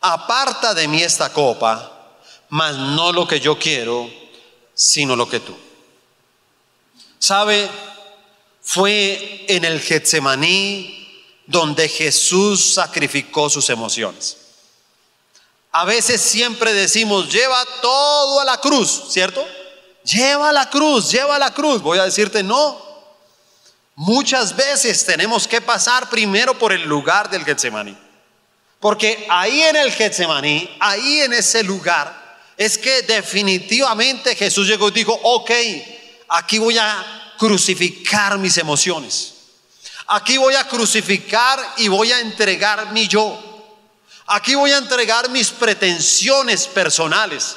[0.00, 2.16] aparta de mí esta copa,
[2.48, 4.10] mas no lo que yo quiero,
[4.74, 5.56] sino lo que tú.
[7.18, 7.68] ¿Sabe?
[8.62, 10.98] Fue en el Getsemaní
[11.46, 14.41] donde Jesús sacrificó sus emociones.
[15.72, 19.46] A veces siempre decimos, lleva todo a la cruz, ¿cierto?
[20.04, 21.80] Lleva la cruz, lleva la cruz.
[21.80, 22.80] Voy a decirte, no.
[23.94, 27.96] Muchas veces tenemos que pasar primero por el lugar del Getsemaní.
[28.80, 32.22] Porque ahí en el Getsemaní, ahí en ese lugar,
[32.56, 35.50] es que definitivamente Jesús llegó y dijo, ok,
[36.28, 39.34] aquí voy a crucificar mis emociones.
[40.08, 43.51] Aquí voy a crucificar y voy a entregar mi yo.
[44.34, 47.54] Aquí voy a entregar mis pretensiones personales.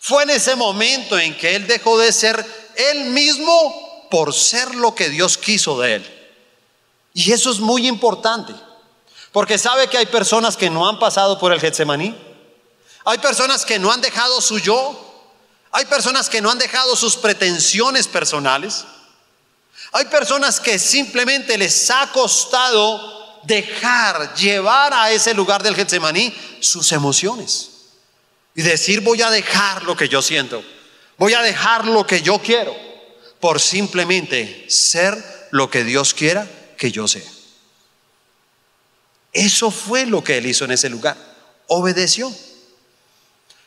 [0.00, 4.94] Fue en ese momento en que él dejó de ser él mismo por ser lo
[4.94, 6.32] que Dios quiso de él.
[7.12, 8.54] Y eso es muy importante.
[9.32, 12.16] Porque sabe que hay personas que no han pasado por el Getsemaní.
[13.04, 14.98] Hay personas que no han dejado su yo.
[15.72, 18.86] Hay personas que no han dejado sus pretensiones personales.
[19.92, 23.17] Hay personas que simplemente les ha costado
[23.48, 27.70] dejar, llevar a ese lugar del Getsemaní sus emociones.
[28.54, 30.62] Y decir, voy a dejar lo que yo siento,
[31.16, 32.76] voy a dejar lo que yo quiero,
[33.40, 35.16] por simplemente ser
[35.50, 37.30] lo que Dios quiera que yo sea.
[39.32, 41.16] Eso fue lo que él hizo en ese lugar.
[41.68, 42.32] Obedeció.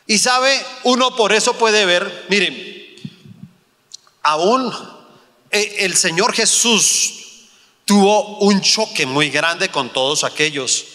[0.07, 2.97] Y sabe, uno por eso puede ver, miren,
[4.23, 4.73] aún
[5.51, 7.20] eh, el Señor Jesús
[7.85, 10.85] tuvo un choque muy grande con todos aquellos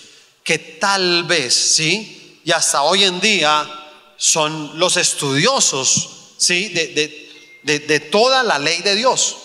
[0.43, 2.41] que tal vez, ¿sí?
[2.45, 3.69] Y hasta hoy en día
[4.17, 6.69] son los estudiosos, ¿sí?
[6.69, 7.27] De,
[7.65, 9.37] de toda la ley de Dios.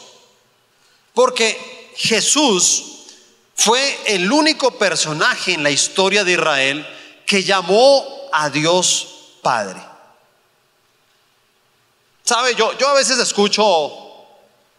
[1.14, 2.84] Porque Jesús
[3.56, 6.88] fue el único personaje en la historia de Israel
[7.26, 9.08] que llamó a Dios
[9.42, 9.82] Padre.
[12.24, 12.56] ¿Sabe?
[12.56, 13.92] Yo, yo a veces escucho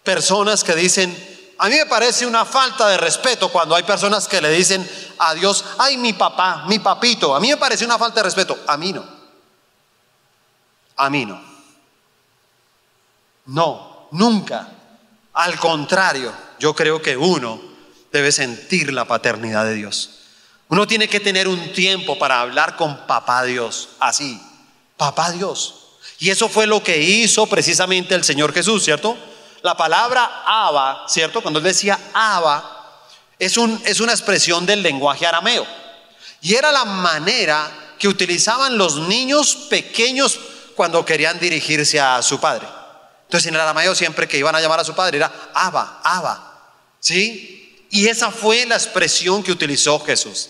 [0.02, 1.16] personas que dicen,
[1.62, 4.84] a mí me parece una falta de respeto cuando hay personas que le dicen
[5.16, 7.36] a Dios, ay, mi papá, mi papito.
[7.36, 8.58] A mí me parece una falta de respeto.
[8.66, 9.04] A mí no.
[10.96, 11.40] A mí no.
[13.46, 14.70] No, nunca.
[15.34, 17.62] Al contrario, yo creo que uno
[18.10, 20.18] debe sentir la paternidad de Dios.
[20.66, 24.42] Uno tiene que tener un tiempo para hablar con papá Dios, así,
[24.96, 25.76] papá Dios.
[26.18, 29.16] Y eso fue lo que hizo precisamente el Señor Jesús, ¿cierto?
[29.62, 31.40] La palabra Abba, ¿cierto?
[31.40, 33.00] Cuando él decía Abba,
[33.38, 35.66] es, un, es una expresión del lenguaje arameo.
[36.40, 40.38] Y era la manera que utilizaban los niños pequeños
[40.74, 42.66] cuando querían dirigirse a su padre.
[43.24, 46.72] Entonces en el arameo siempre que iban a llamar a su padre era Abba, Abba.
[46.98, 47.86] ¿Sí?
[47.90, 50.48] Y esa fue la expresión que utilizó Jesús.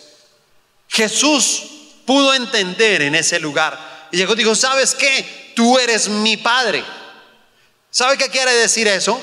[0.89, 1.65] Jesús
[2.07, 4.09] pudo entender en ese lugar.
[4.11, 5.53] Y llegó y dijo, ¿sabes qué?
[5.55, 6.85] Tú eres mi padre.
[7.93, 9.21] ¿Sabe qué quiere decir eso?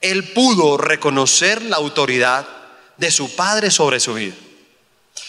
[0.00, 2.46] Él pudo reconocer la autoridad
[2.96, 4.34] de su padre sobre su vida.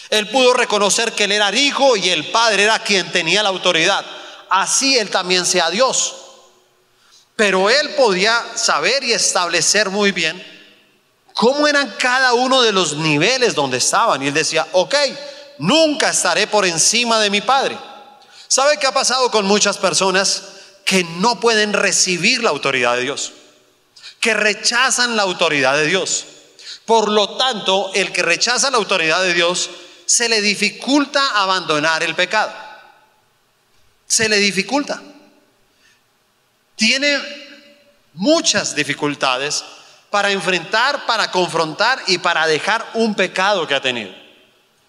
[0.08, 3.50] Él pudo reconocer que él era el hijo y el padre era quien tenía la
[3.50, 4.02] autoridad.
[4.48, 6.16] Así él también sea Dios.
[7.36, 10.42] Pero él podía saber y establecer muy bien
[11.34, 14.22] cómo eran cada uno de los niveles donde estaban.
[14.22, 14.94] Y él decía, ok,
[15.58, 17.76] nunca estaré por encima de mi padre.
[18.46, 20.57] ¿Sabe qué ha pasado con muchas personas
[20.88, 23.34] que no pueden recibir la autoridad de Dios?
[24.20, 26.24] Que rechazan la autoridad de Dios.
[26.86, 29.68] Por lo tanto, el que rechaza la autoridad de Dios
[30.06, 32.54] se le dificulta abandonar el pecado.
[34.06, 35.02] Se le dificulta.
[36.74, 37.18] Tiene
[38.14, 39.62] muchas dificultades
[40.08, 44.14] para enfrentar, para confrontar y para dejar un pecado que ha tenido.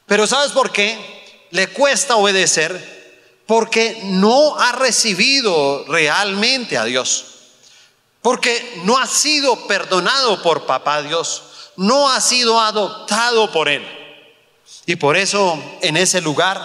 [0.06, 0.98] Pero ¿sabes por qué?
[1.52, 2.99] Le cuesta obedecer
[3.50, 7.26] porque no ha recibido realmente a Dios.
[8.22, 11.42] Porque no ha sido perdonado por papá Dios.
[11.76, 13.84] No ha sido adoptado por Él.
[14.86, 16.62] Y por eso en ese lugar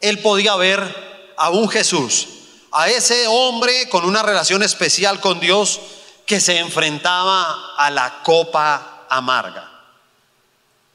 [0.00, 2.26] Él podía ver a un Jesús,
[2.72, 5.78] a ese hombre con una relación especial con Dios
[6.24, 9.70] que se enfrentaba a la copa amarga.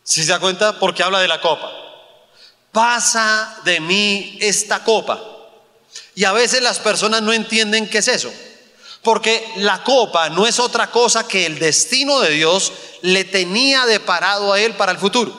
[0.03, 0.79] ¿Sí se da cuenta?
[0.79, 1.84] Porque habla de la copa.
[2.75, 5.17] Pasa de mí esta copa.
[6.13, 8.29] Y a veces las personas no entienden qué es eso.
[9.01, 14.51] Porque la copa no es otra cosa que el destino de Dios le tenía deparado
[14.51, 15.33] a él para el futuro.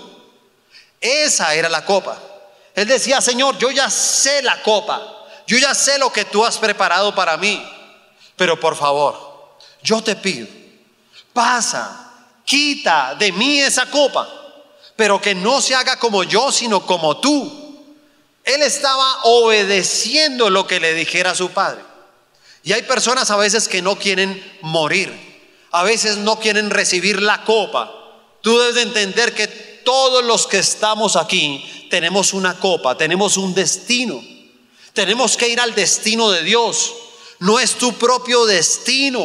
[0.99, 2.19] Esa era la copa.
[2.75, 5.27] Él decía, Señor, yo ya sé la copa.
[5.47, 7.63] Yo ya sé lo que tú has preparado para mí.
[8.37, 10.49] Pero por favor, yo te pido,
[11.35, 12.15] pasa,
[12.47, 14.46] quita de mí esa copa
[14.97, 17.85] pero que no se haga como yo, sino como tú.
[18.45, 21.83] Él estaba obedeciendo lo que le dijera su padre.
[22.63, 25.13] Y hay personas a veces que no quieren morir,
[25.71, 27.93] a veces no quieren recibir la copa.
[28.41, 33.55] Tú debes de entender que todos los que estamos aquí tenemos una copa, tenemos un
[33.55, 34.21] destino.
[34.93, 36.95] Tenemos que ir al destino de Dios.
[37.39, 39.25] No es tu propio destino.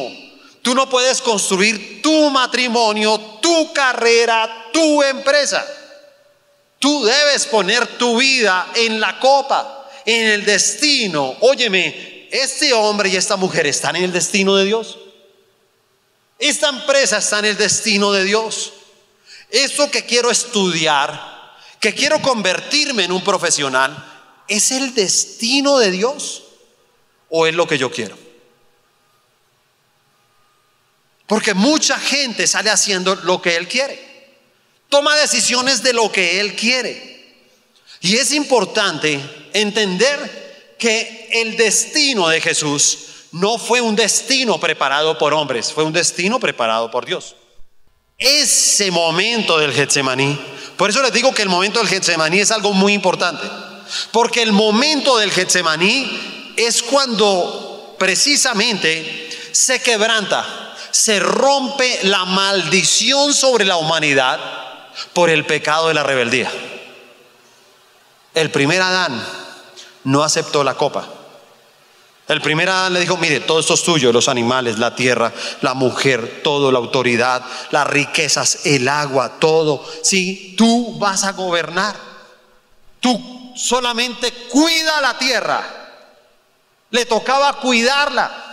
[0.61, 5.65] Tú no puedes construir tu matrimonio, tu carrera, tu empresa.
[6.77, 11.35] Tú debes poner tu vida en la copa, en el destino.
[11.41, 14.97] Óyeme, este hombre y esta mujer están en el destino de Dios.
[16.37, 18.73] Esta empresa está en el destino de Dios.
[19.49, 26.43] Esto que quiero estudiar, que quiero convertirme en un profesional, ¿es el destino de Dios
[27.29, 28.17] o es lo que yo quiero?
[31.31, 33.97] Porque mucha gente sale haciendo lo que él quiere.
[34.89, 37.37] Toma decisiones de lo que él quiere.
[38.01, 39.17] Y es importante
[39.53, 42.97] entender que el destino de Jesús
[43.31, 47.37] no fue un destino preparado por hombres, fue un destino preparado por Dios.
[48.17, 50.37] Ese momento del Getsemaní,
[50.75, 53.47] por eso les digo que el momento del Getsemaní es algo muy importante,
[54.11, 60.60] porque el momento del Getsemaní es cuando precisamente se quebranta
[60.91, 64.39] se rompe la maldición sobre la humanidad
[65.13, 66.51] por el pecado de la rebeldía.
[68.33, 69.21] El primer Adán
[70.03, 71.07] no aceptó la copa.
[72.27, 75.73] El primer Adán le dijo, mire, todo esto es tuyo, los animales, la tierra, la
[75.73, 79.85] mujer, todo, la autoridad, las riquezas, el agua, todo.
[80.01, 81.95] Sí, tú vas a gobernar.
[83.01, 85.61] Tú solamente cuida la tierra.
[86.91, 88.50] Le tocaba cuidarla.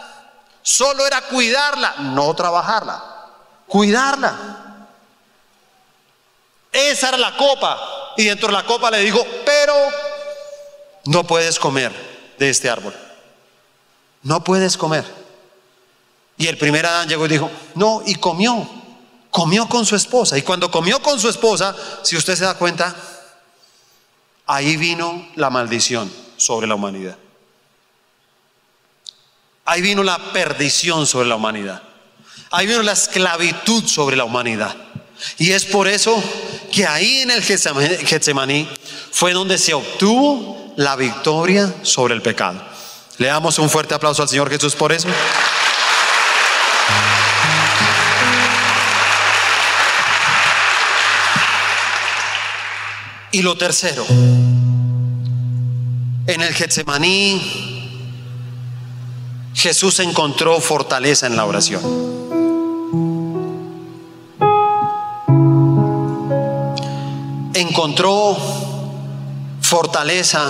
[0.68, 3.02] Solo era cuidarla, no trabajarla.
[3.66, 4.86] Cuidarla.
[6.70, 8.12] Esa era la copa.
[8.18, 9.74] Y dentro de la copa le dijo, pero
[11.06, 11.90] no puedes comer
[12.38, 12.94] de este árbol.
[14.22, 15.06] No puedes comer.
[16.36, 18.68] Y el primer Adán llegó y dijo, no, y comió.
[19.30, 20.36] Comió con su esposa.
[20.36, 22.94] Y cuando comió con su esposa, si usted se da cuenta,
[24.44, 27.16] ahí vino la maldición sobre la humanidad.
[29.70, 31.82] Ahí vino la perdición sobre la humanidad.
[32.50, 34.74] Ahí vino la esclavitud sobre la humanidad.
[35.36, 36.24] Y es por eso
[36.72, 38.66] que ahí en el Getsemaní
[39.12, 42.64] fue donde se obtuvo la victoria sobre el pecado.
[43.18, 45.06] Le damos un fuerte aplauso al Señor Jesús por eso.
[53.32, 54.06] Y lo tercero,
[56.26, 57.77] en el Getsemaní
[59.58, 61.82] Jesús encontró fortaleza en la oración.
[67.54, 68.36] Encontró
[69.60, 70.48] fortaleza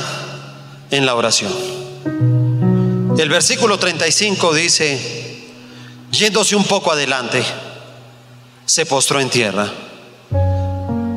[0.90, 1.50] en la oración.
[3.16, 5.46] El versículo 35 dice,
[6.12, 7.42] yéndose un poco adelante,
[8.66, 9.72] se postró en tierra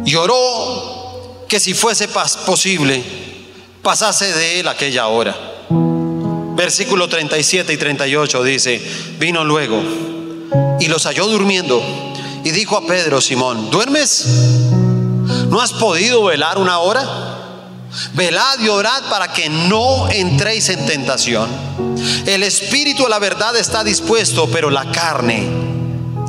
[0.05, 3.03] y oró que si fuese posible,
[3.83, 5.51] pasase de él aquella hora.
[6.55, 8.81] Versículo 37 y 38 dice,
[9.19, 9.81] vino luego
[10.79, 11.81] y los halló durmiendo
[12.43, 14.25] y dijo a Pedro, Simón, ¿duermes?
[15.49, 17.03] ¿No has podido velar una hora?
[18.13, 21.49] Velad y orad para que no entréis en tentación.
[22.25, 25.47] El espíritu a la verdad está dispuesto, pero la carne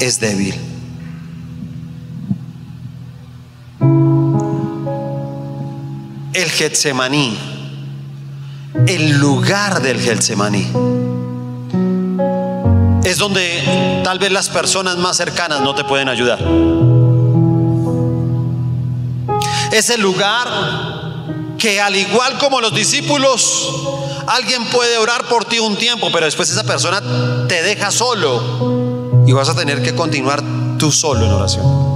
[0.00, 0.54] es débil.
[6.34, 7.38] El Getsemaní,
[8.86, 10.70] el lugar del Getsemaní,
[13.04, 16.38] es donde tal vez las personas más cercanas no te pueden ayudar.
[19.72, 20.48] Es el lugar
[21.58, 23.70] que al igual como los discípulos,
[24.26, 27.00] alguien puede orar por ti un tiempo, pero después esa persona
[27.48, 30.42] te deja solo y vas a tener que continuar
[30.78, 31.91] tú solo en oración.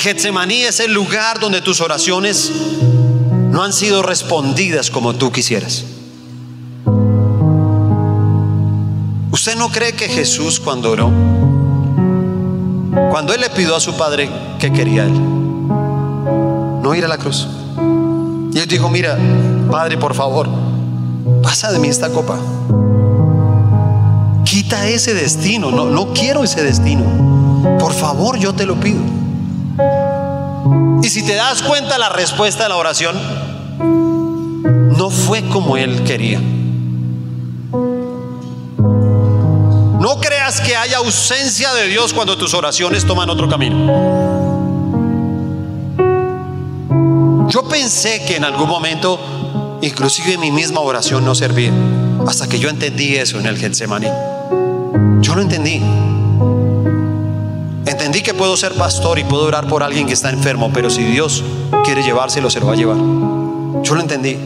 [0.00, 2.50] Getsemaní es el lugar donde tus oraciones
[3.50, 5.84] no han sido respondidas como tú quisieras.
[9.30, 11.10] ¿Usted no cree que Jesús cuando oró
[13.10, 14.28] cuando él le pidió a su padre
[14.58, 17.46] que quería él, no ir a la cruz.
[18.52, 19.16] Y él dijo, mira,
[19.70, 20.48] padre, por favor,
[21.42, 22.38] pasa de mí esta copa.
[24.44, 27.04] Quita ese destino, no, no quiero ese destino.
[27.78, 29.00] Por favor, yo te lo pido.
[31.02, 33.16] Y si te das cuenta, la respuesta de la oración
[34.96, 36.40] no fue como él quería.
[40.00, 44.28] No creas que haya ausencia de Dios cuando tus oraciones toman otro camino.
[47.48, 49.18] Yo pensé que en algún momento,
[49.82, 51.72] inclusive mi misma oración no servía,
[52.26, 54.08] hasta que yo entendí eso en el Getsemaní.
[55.20, 55.82] Yo lo entendí.
[58.12, 61.42] Que puedo ser pastor y puedo orar por alguien que está enfermo, pero si Dios
[61.84, 62.98] quiere llevárselo, se lo va a llevar.
[63.82, 64.36] Yo lo entendí.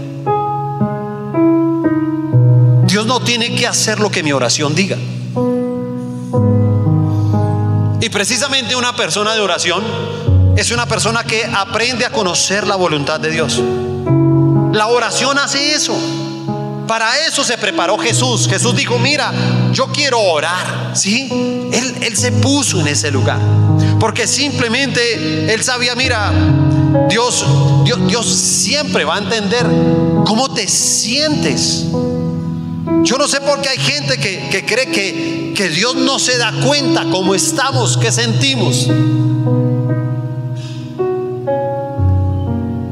[2.86, 4.96] Dios no tiene que hacer lo que mi oración diga.
[8.00, 9.82] Y precisamente una persona de oración
[10.56, 13.60] es una persona que aprende a conocer la voluntad de Dios.
[14.72, 15.96] La oración hace eso.
[16.86, 18.46] Para eso se preparó Jesús.
[18.48, 19.32] Jesús dijo, mira,
[19.72, 20.92] yo quiero orar.
[20.94, 21.28] ¿Sí?
[22.00, 23.38] Él se puso en ese lugar.
[23.98, 26.32] Porque simplemente él sabía, mira,
[27.08, 27.44] Dios,
[27.84, 29.66] Dios, Dios siempre va a entender
[30.24, 31.86] cómo te sientes.
[33.02, 36.52] Yo no sé por qué hay gente que, cree que, que Dios no se da
[36.64, 38.88] cuenta cómo estamos, qué sentimos.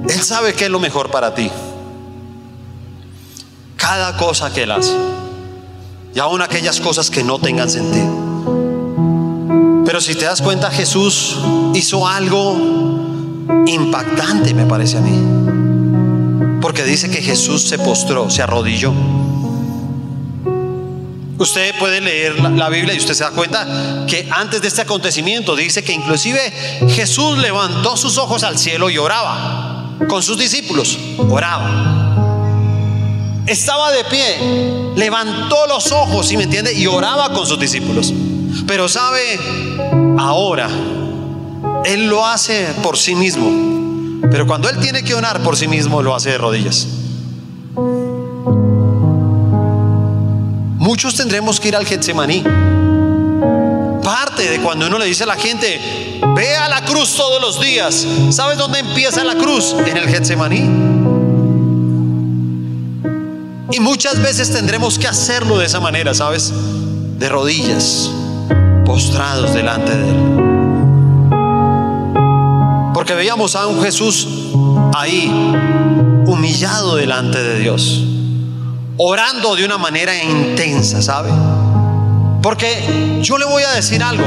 [0.09, 1.50] Él sabe qué es lo mejor para ti.
[3.76, 4.92] Cada cosa que Él hace.
[6.14, 8.32] Y aún aquellas cosas que no tengan sentido.
[9.93, 11.36] Pero si te das cuenta, Jesús
[11.74, 12.57] hizo algo
[13.66, 16.59] impactante, me parece a mí.
[16.62, 18.90] Porque dice que Jesús se postró, se arrodilló.
[21.36, 25.55] Usted puede leer la, Biblia y usted se da cuenta que antes de este acontecimiento
[25.55, 26.40] dice que inclusive
[26.88, 30.97] Jesús levantó sus ojos al cielo y oraba con sus discípulos.
[31.18, 33.45] Oraba.
[33.47, 36.72] Estaba de pie, levantó los ojos, ¿sí me entiende?
[36.72, 38.14] Y oraba con sus discípulos.
[38.66, 39.38] Pero sabe,
[40.22, 40.68] ahora,
[41.84, 44.20] Él lo hace por sí mismo.
[44.30, 46.86] Pero cuando Él tiene que orar por sí mismo, lo hace de rodillas.
[50.78, 52.42] Muchos tendremos que ir al Getsemaní.
[54.02, 55.80] Parte de cuando uno le dice a la gente,
[56.34, 58.06] ve a la cruz todos los días.
[58.30, 59.74] ¿Sabes dónde empieza la cruz?
[59.86, 60.92] En el Getsemaní.
[63.70, 66.52] Y muchas veces tendremos que hacerlo de esa manera, ¿sabes?
[67.18, 68.10] De rodillas,
[68.85, 70.16] postrados delante de Él.
[72.95, 74.28] Porque veíamos a un Jesús
[74.95, 75.28] ahí,
[76.26, 78.05] humillado delante de Dios,
[78.97, 81.30] orando de una manera intensa, ¿sabe?
[82.43, 84.24] Porque yo le voy a decir algo,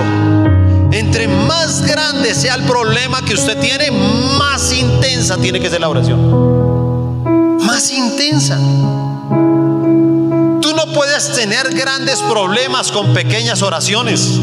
[0.91, 5.89] entre más grande sea el problema que usted tiene, más intensa tiene que ser la
[5.89, 7.59] oración.
[7.65, 8.57] Más intensa.
[10.95, 14.39] Puedes tener grandes problemas con pequeñas oraciones.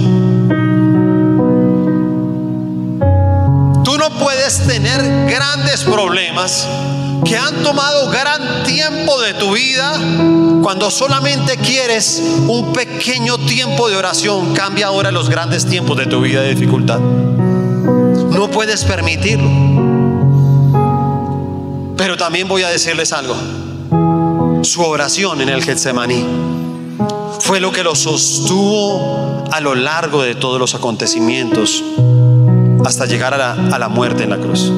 [3.82, 5.00] Tú no puedes tener
[5.30, 6.68] grandes problemas
[7.24, 9.98] que han tomado gran tiempo de tu vida
[10.62, 14.52] cuando solamente quieres un pequeño tiempo de oración.
[14.52, 16.98] Cambia ahora los grandes tiempos de tu vida de dificultad.
[16.98, 19.48] No puedes permitirlo.
[21.96, 23.61] Pero también voy a decirles algo.
[24.62, 26.24] Su oración en el Getsemaní
[27.40, 31.82] fue lo que lo sostuvo a lo largo de todos los acontecimientos
[32.84, 34.72] hasta llegar a la, a la muerte en la cruz.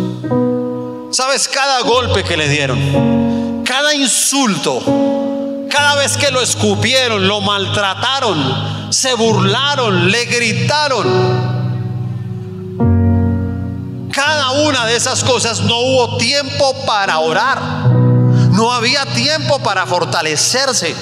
[1.11, 4.81] Sabes, cada golpe que le dieron, cada insulto,
[5.71, 11.55] cada vez que lo escupieron, lo maltrataron, se burlaron, le gritaron.
[14.11, 18.04] Cada una de esas cosas no hubo tiempo para orar.
[18.55, 20.95] No había tiempo para fortalecerse.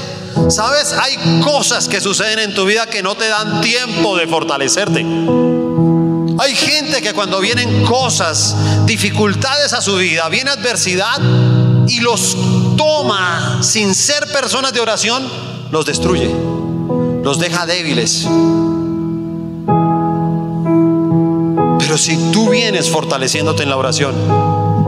[0.48, 5.00] Sabes, hay cosas que suceden en tu vida que no te dan tiempo de fortalecerte.
[6.38, 11.20] Hay gente que cuando vienen cosas, dificultades a su vida, viene adversidad
[11.86, 12.36] y los
[12.78, 15.22] toma sin ser personas de oración,
[15.70, 16.34] los destruye,
[17.22, 18.26] los deja débiles.
[21.78, 24.14] Pero si tú vienes fortaleciéndote en la oración,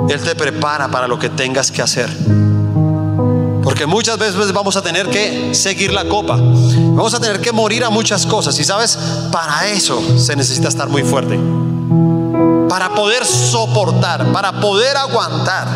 [0.08, 2.08] Él te prepara para lo que tengas que hacer.
[3.74, 6.36] Porque muchas veces vamos a tener que seguir la copa.
[6.36, 8.56] Vamos a tener que morir a muchas cosas.
[8.60, 8.96] Y sabes,
[9.32, 11.36] para eso se necesita estar muy fuerte.
[12.68, 15.66] Para poder soportar, para poder aguantar.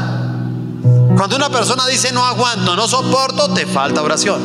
[1.16, 4.40] Cuando una persona dice no aguanto, no soporto, te falta oración.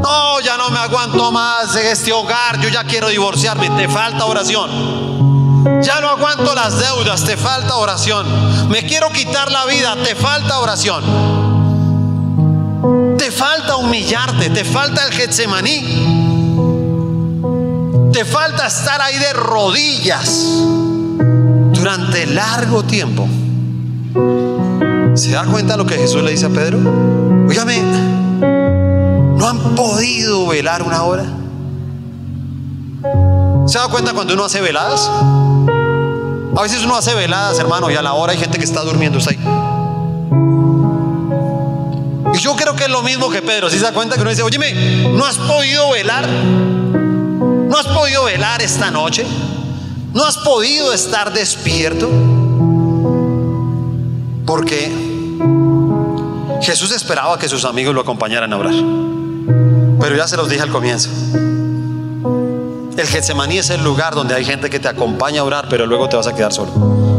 [0.00, 4.24] No, ya no me aguanto más en este hogar, yo ya quiero divorciarme, te falta
[4.24, 5.82] oración.
[5.82, 8.68] Ya no aguanto las deudas, te falta oración.
[8.68, 11.31] Me quiero quitar la vida, te falta oración.
[13.22, 15.78] Te falta humillarte, te falta el Getsemaní.
[18.12, 20.56] Te falta estar ahí de rodillas
[21.72, 23.28] durante largo tiempo.
[25.14, 26.80] ¿Se da cuenta lo que Jesús le dice a Pedro?
[27.48, 27.80] Óigame,
[29.36, 31.24] ¿no han podido velar una hora?
[33.68, 35.08] ¿Se da cuenta cuando uno hace veladas?
[36.56, 39.20] A veces uno hace veladas, hermano, y a la hora hay gente que está durmiendo,
[39.28, 39.38] ahí.
[42.42, 43.70] Y yo creo que es lo mismo que Pedro.
[43.70, 44.72] Si se da cuenta que uno dice, óyeme,
[45.10, 46.28] ¿no has podido velar?
[46.28, 49.24] ¿No has podido velar esta noche?
[50.12, 52.10] ¿No has podido estar despierto?
[54.44, 54.90] Porque
[56.62, 58.74] Jesús esperaba que sus amigos lo acompañaran a orar.
[60.00, 61.10] Pero ya se los dije al comienzo.
[62.96, 66.08] El Getsemaní es el lugar donde hay gente que te acompaña a orar, pero luego
[66.08, 67.11] te vas a quedar solo.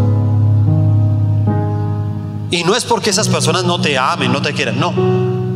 [2.53, 4.93] Y no es porque esas personas no te amen, no te quieran, no.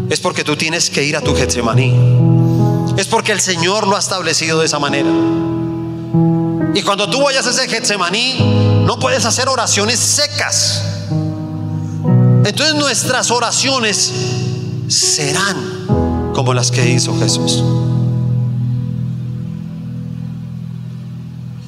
[0.09, 1.93] Es porque tú tienes que ir a tu Getsemaní.
[2.97, 5.11] Es porque el Señor lo ha establecido de esa manera.
[6.73, 10.81] Y cuando tú vayas a ese Getsemaní, no puedes hacer oraciones secas.
[12.43, 14.11] Entonces nuestras oraciones
[14.87, 17.63] serán como las que hizo Jesús.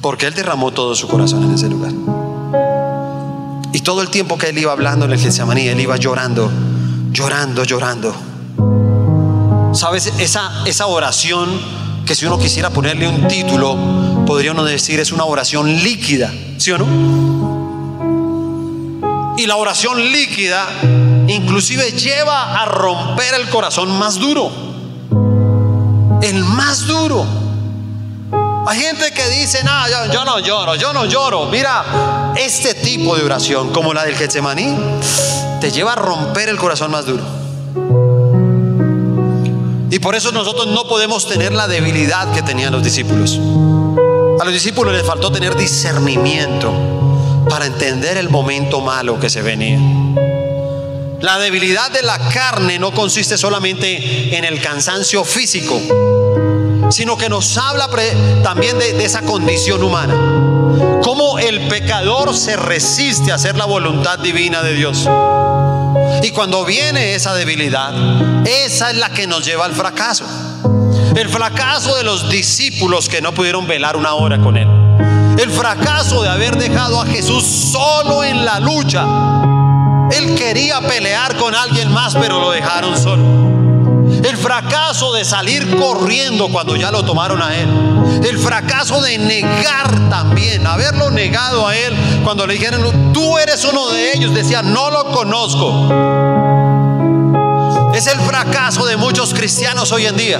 [0.02, 2.19] Porque Él derramó todo su corazón en ese lugar.
[3.90, 6.48] Todo el tiempo que Él iba hablando en el Getsemaní, Él iba llorando,
[7.10, 8.14] llorando, llorando.
[9.74, 10.12] ¿Sabes?
[10.20, 11.60] Esa, esa oración
[12.06, 13.76] que si uno quisiera ponerle un título,
[14.28, 16.86] podría uno decir es una oración líquida, ¿sí o no?
[19.36, 20.68] Y la oración líquida
[21.26, 24.52] inclusive lleva a romper el corazón más duro.
[26.22, 27.26] El más duro.
[28.66, 31.46] Hay gente que dice, no, yo, no lloro, yo no lloro.
[31.46, 34.76] Mira, este tipo de oración, como la del Getsemaní,
[35.60, 37.22] te lleva a romper el corazón más duro.
[39.90, 43.38] Y por eso nosotros no podemos tener la debilidad que tenían los discípulos.
[44.40, 46.72] A los discípulos les faltó tener discernimiento
[47.48, 49.78] para entender el momento malo que se venía.
[51.20, 55.78] La debilidad de la carne no consiste solamente en el cansancio físico,
[56.90, 57.88] sino que nos habla
[58.42, 60.14] también de, esa condición humana.
[61.02, 65.08] Cómo el pecador se resiste a hacer la voluntad divina de Dios.
[66.22, 67.92] Y cuando viene esa debilidad,
[68.46, 70.24] esa es la que nos lleva al fracaso.
[71.16, 74.68] El fracaso de los discípulos que no pudieron velar una hora con Él.
[75.38, 79.06] El fracaso de haber dejado a Jesús solo en la lucha.
[80.10, 83.49] Él quería pelear con alguien más, pero lo dejaron solo.
[84.22, 87.68] El fracaso de salir corriendo cuando ya lo tomaron a él.
[88.24, 93.88] El fracaso de negar también, haberlo negado a él cuando le dijeron, tú eres uno
[93.88, 94.34] de ellos.
[94.34, 95.88] Decía, no lo conozco.
[97.94, 100.38] Es el fracaso de muchos cristianos hoy en día.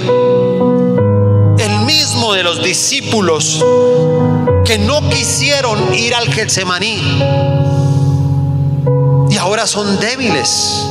[1.58, 3.64] El mismo de los discípulos
[4.64, 7.00] que no quisieron ir al Getsemaní
[9.30, 10.89] y ahora son débiles.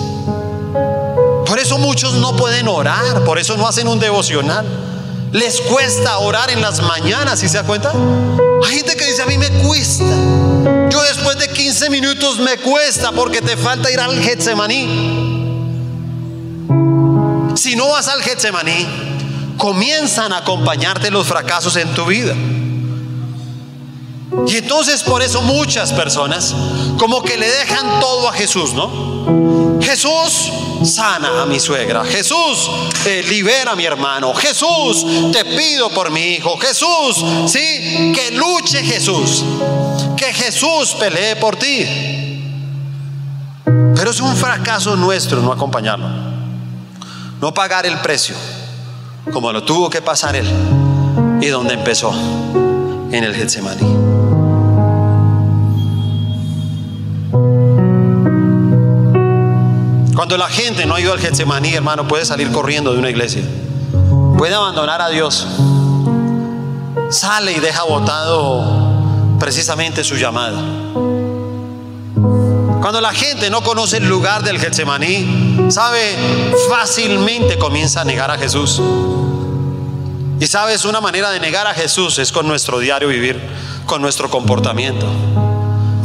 [1.59, 4.65] Por eso muchos no pueden orar, por eso no hacen un devocional.
[5.33, 7.91] Les cuesta orar en las mañanas, ¿si se da cuenta?
[8.65, 10.05] Hay gente que dice, a mí me cuesta.
[10.89, 14.85] Yo después de 15 minutos me cuesta porque te falta ir al Getsemaní.
[17.57, 18.87] Si no vas al Getsemaní,
[19.57, 22.33] comienzan a acompañarte los fracasos en tu vida.
[24.47, 26.55] Y entonces por eso muchas personas
[26.97, 29.81] como que le dejan todo a Jesús, ¿no?
[29.81, 30.51] Jesús
[30.83, 32.03] sana a mi suegra.
[32.05, 32.69] Jesús
[33.05, 34.33] eh, libera a mi hermano.
[34.33, 36.57] Jesús te pido por mi hijo.
[36.57, 39.43] Jesús, sí, que luche Jesús.
[40.17, 41.85] Que Jesús pelee por ti.
[43.95, 46.07] Pero es un fracaso nuestro no acompañarlo.
[47.41, 48.35] No pagar el precio
[49.31, 50.47] como lo tuvo que pasar él
[51.41, 52.11] y donde empezó
[53.11, 54.18] en el Getsemaní.
[60.19, 63.41] Cuando la gente no ha ido al Getsemaní, hermano, puede salir corriendo de una iglesia.
[64.37, 65.47] Puede abandonar a Dios.
[67.09, 70.61] Sale y deja botado precisamente su llamada.
[72.81, 76.17] Cuando la gente no conoce el lugar del Getsemaní, sabe,
[76.67, 78.81] fácilmente comienza a negar a Jesús.
[80.41, 83.41] Y sabes, una manera de negar a Jesús es con nuestro diario vivir,
[83.85, 85.07] con nuestro comportamiento.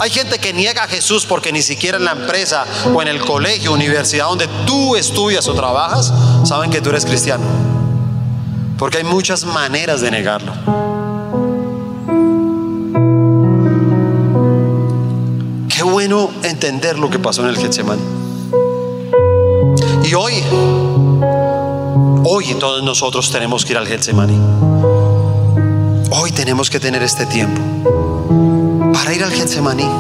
[0.01, 3.21] Hay gente que niega a Jesús porque ni siquiera en la empresa o en el
[3.21, 6.13] colegio, universidad donde tú estudias o trabajas,
[6.45, 7.45] saben que tú eres cristiano.
[8.77, 10.53] Porque hay muchas maneras de negarlo.
[15.69, 18.03] Qué bueno entender lo que pasó en el Getsemaní.
[20.05, 20.43] Y hoy,
[22.25, 24.39] hoy todos nosotros tenemos que ir al Getsemaní.
[26.11, 28.64] Hoy tenemos que tener este tiempo
[28.95, 29.91] para ir al Getsemaní.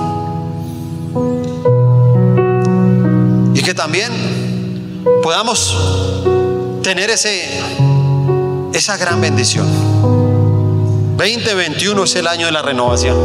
[3.55, 5.76] Y que también podamos
[6.82, 7.61] tener ese,
[8.72, 9.66] esa gran bendición.
[11.16, 13.16] 2021 es el año de la renovación.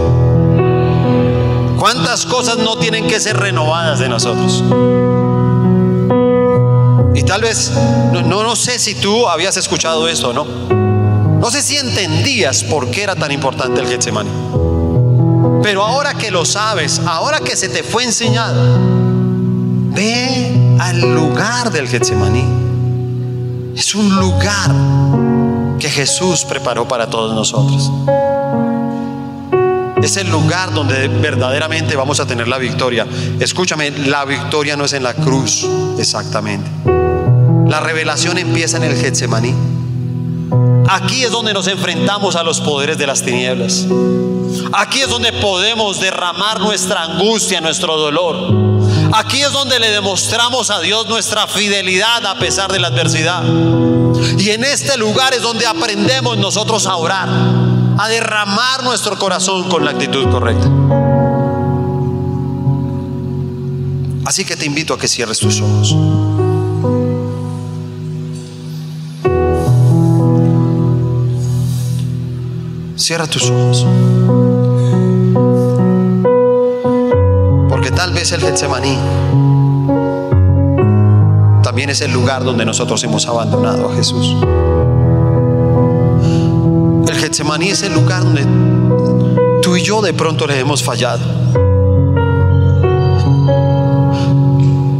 [1.77, 4.63] ¿Cuántas cosas no tienen que ser renovadas de nosotros?
[7.13, 7.71] Y tal vez,
[8.11, 10.45] no, no sé si tú habías escuchado esto o no.
[11.39, 14.38] No sé si entendías por qué era tan importante el Getsemaní.
[15.61, 18.79] Pero ahora que lo sabes, ahora que se te fue enseñado,
[19.93, 22.45] ve al lugar del Getsemaní.
[23.75, 24.71] Es un lugar
[25.79, 27.91] que Jesús preparó para todos nosotros.
[30.01, 33.05] Es el lugar donde verdaderamente vamos a tener la victoria.
[33.39, 36.69] Escúchame, la victoria no es en la cruz, exactamente.
[37.67, 39.53] La revelación empieza en el Getsemaní.
[40.87, 43.85] Aquí es donde nos enfrentamos a los poderes de las tinieblas.
[44.73, 48.69] Aquí es donde podemos derramar nuestra angustia, nuestro dolor.
[49.13, 53.43] Aquí es donde le demostramos a Dios nuestra fidelidad a pesar de la adversidad.
[54.37, 57.29] Y en este lugar es donde aprendemos nosotros a orar,
[57.97, 60.69] a derramar nuestro corazón con la actitud correcta.
[64.25, 65.95] Así que te invito a que cierres tus ojos.
[73.09, 73.87] Cierra tus ojos.
[77.67, 78.99] Porque tal vez el Getsemaní
[81.63, 84.35] también es el lugar donde nosotros hemos abandonado a Jesús.
[87.07, 88.45] El Getsemaní es el lugar donde
[89.63, 91.25] tú y yo de pronto le hemos fallado.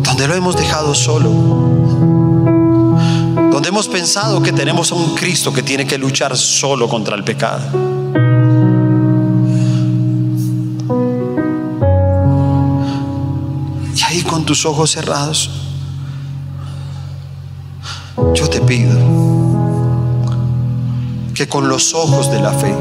[0.04, 1.30] Donde lo hemos dejado solo.
[3.52, 7.24] Donde hemos pensado que tenemos a un Cristo que tiene que luchar solo contra el
[7.24, 7.99] pecado.
[14.50, 15.52] Tus ojos cerrados,
[18.34, 18.98] yo te pido
[21.36, 22.76] que con los ojos de la fe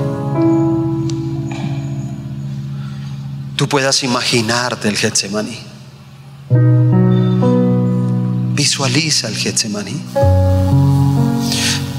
[3.55, 5.59] tú puedas imaginarte el Getsemaní.
[8.55, 10.01] Visualiza el Getsemaní.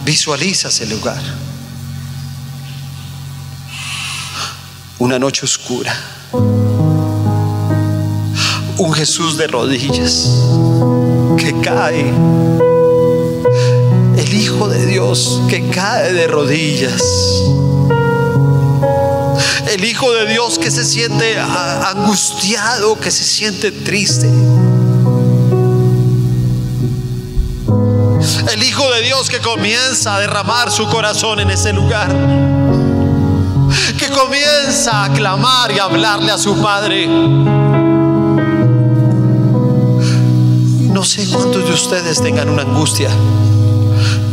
[0.03, 1.21] Visualiza ese lugar.
[4.97, 5.93] Una noche oscura.
[8.99, 10.29] Jesús de rodillas
[11.37, 12.13] que cae.
[14.17, 17.01] El Hijo de Dios que cae de rodillas.
[19.71, 24.27] El Hijo de Dios que se siente angustiado, que se siente triste.
[28.51, 32.09] El Hijo de Dios que comienza a derramar su corazón en ese lugar.
[33.97, 37.07] Que comienza a clamar y a hablarle a su Padre.
[40.99, 43.09] No sé cuántos de ustedes tengan una angustia.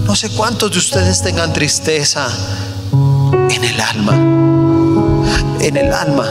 [0.04, 2.26] No sé cuántos de ustedes tengan tristeza
[3.48, 4.14] en el alma.
[5.60, 6.26] En el alma.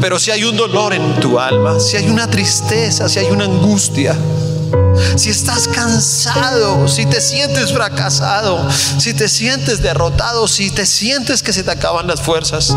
[0.00, 3.44] Pero si hay un dolor en tu alma, si hay una tristeza, si hay una
[3.44, 4.16] angustia,
[5.14, 8.68] si estás cansado, si te sientes fracasado,
[8.98, 12.74] si te sientes derrotado, si te sientes que se te acaban las fuerzas,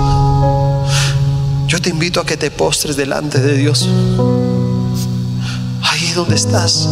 [1.66, 3.89] yo te invito a que te postres delante de Dios.
[6.16, 6.88] Donde estás.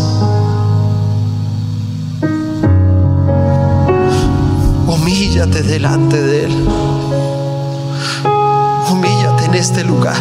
[4.87, 6.67] Humíllate delante de Él.
[8.89, 10.17] Humíllate en este lugar.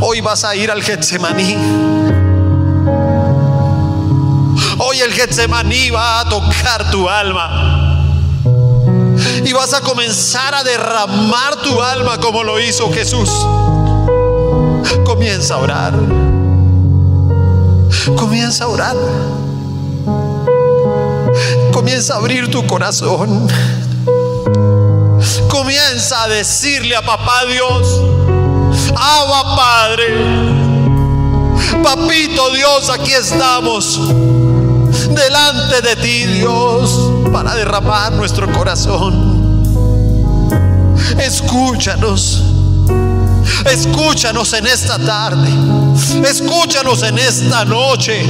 [0.00, 1.56] Hoy vas a ir al Getsemaní.
[4.78, 8.02] Hoy el Getsemaní va a tocar tu alma.
[9.44, 13.30] Y vas a comenzar a derramar tu alma como lo hizo Jesús.
[15.04, 15.94] Comienza a orar.
[18.16, 18.96] Comienza a orar.
[21.72, 23.48] Comienza a abrir tu corazón.
[25.48, 28.00] Comienza a decirle a papá Dios,
[28.94, 30.06] Abba Padre,
[31.82, 33.98] Papito Dios, aquí estamos
[35.14, 39.64] delante de ti, Dios, para derramar nuestro corazón.
[41.18, 42.45] Escúchanos.
[43.70, 45.50] Escúchanos en esta tarde.
[46.28, 48.24] Escúchanos en esta noche.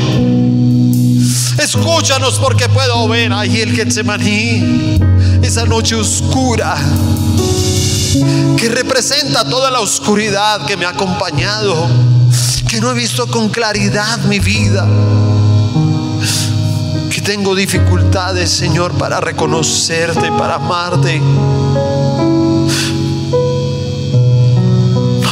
[1.58, 5.00] Escúchanos porque puedo ver ahí el Getsemaní,
[5.42, 6.76] esa noche oscura
[8.56, 11.88] que representa toda la oscuridad que me ha acompañado,
[12.68, 14.86] que no he visto con claridad mi vida,
[17.10, 21.20] que tengo dificultades, Señor, para reconocerte, para amarte.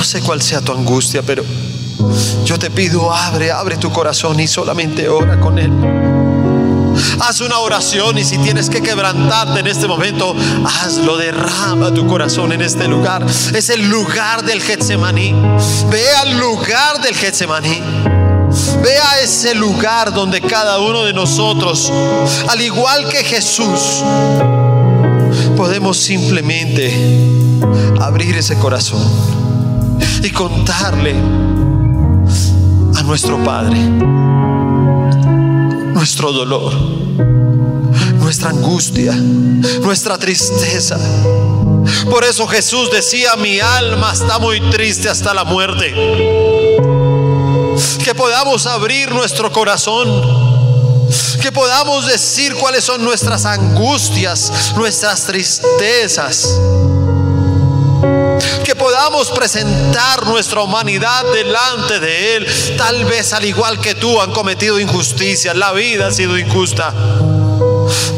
[0.05, 1.43] Sé cuál sea tu angustia, pero
[2.45, 5.73] yo te pido, abre, abre tu corazón y solamente ora con Él.
[7.21, 10.37] Haz una oración y si tienes que quebrantarte en este momento,
[10.67, 13.25] hazlo, derrama tu corazón en este lugar.
[13.55, 15.35] Es el lugar del Getsemaní.
[15.91, 17.81] Ve al lugar del Getsemaní.
[18.83, 21.91] Ve a ese lugar donde cada uno de nosotros,
[22.47, 24.05] al igual que Jesús,
[25.57, 26.93] podemos simplemente
[28.01, 29.03] abrir ese corazón
[30.23, 31.15] y contarle
[32.97, 33.79] a nuestro Padre
[35.95, 36.75] nuestro dolor,
[38.19, 40.99] nuestra angustia, nuestra tristeza.
[42.11, 45.95] Por eso Jesús decía, mi alma está muy triste hasta la muerte.
[48.05, 50.45] Que podamos abrir nuestro corazón
[51.41, 56.59] que podamos decir cuáles son nuestras angustias, nuestras tristezas.
[58.65, 62.47] Que podamos presentar nuestra humanidad delante de Él.
[62.77, 65.57] Tal vez al igual que tú han cometido injusticias.
[65.57, 66.93] La vida ha sido injusta.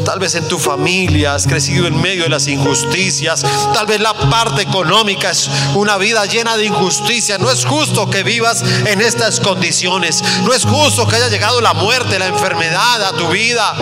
[0.05, 3.43] Tal vez en tu familia has crecido en medio de las injusticias.
[3.73, 7.37] Tal vez la parte económica es una vida llena de injusticia.
[7.37, 10.23] No es justo que vivas en estas condiciones.
[10.43, 13.73] No es justo que haya llegado la muerte, la enfermedad a tu vida.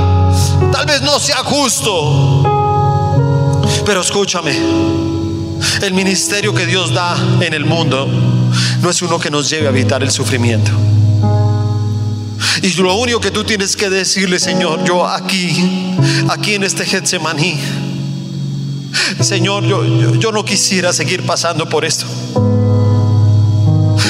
[0.72, 2.42] Tal vez no sea justo.
[3.86, 5.15] Pero escúchame.
[5.82, 8.08] El ministerio que Dios da en el mundo
[8.82, 10.72] no es uno que nos lleve a evitar el sufrimiento.
[12.62, 15.96] Y lo único que tú tienes que decirle, Señor, yo aquí,
[16.30, 17.60] aquí en este Getsemaní,
[19.22, 22.06] Señor, yo, yo, yo, no quisiera seguir pasando por esto.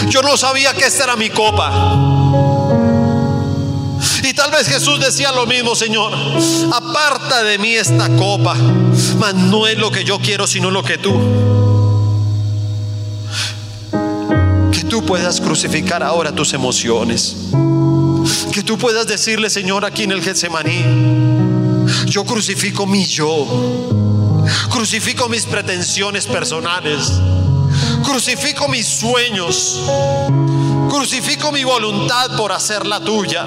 [0.10, 2.15] Yo no sabía que esta era mi copa.
[4.28, 6.12] Y tal vez Jesús decía lo mismo, Señor,
[6.74, 8.56] aparta de mí esta copa,
[9.20, 11.14] mas no es lo que yo quiero, sino lo que tú.
[14.72, 17.36] Que tú puedas crucificar ahora tus emociones.
[18.52, 20.84] Que tú puedas decirle, Señor, aquí en el Getsemaní,
[22.08, 23.46] yo crucifico mi yo.
[24.72, 27.12] Crucifico mis pretensiones personales.
[28.04, 29.82] Crucifico mis sueños.
[30.90, 33.46] Crucifico mi voluntad por hacer la tuya.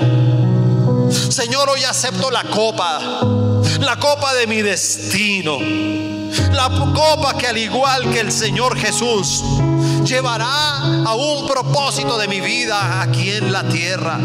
[1.10, 3.00] Señor, hoy acepto la copa,
[3.80, 5.58] la copa de mi destino.
[6.52, 9.42] La copa que al igual que el Señor Jesús
[10.04, 14.18] llevará a un propósito de mi vida aquí en la tierra.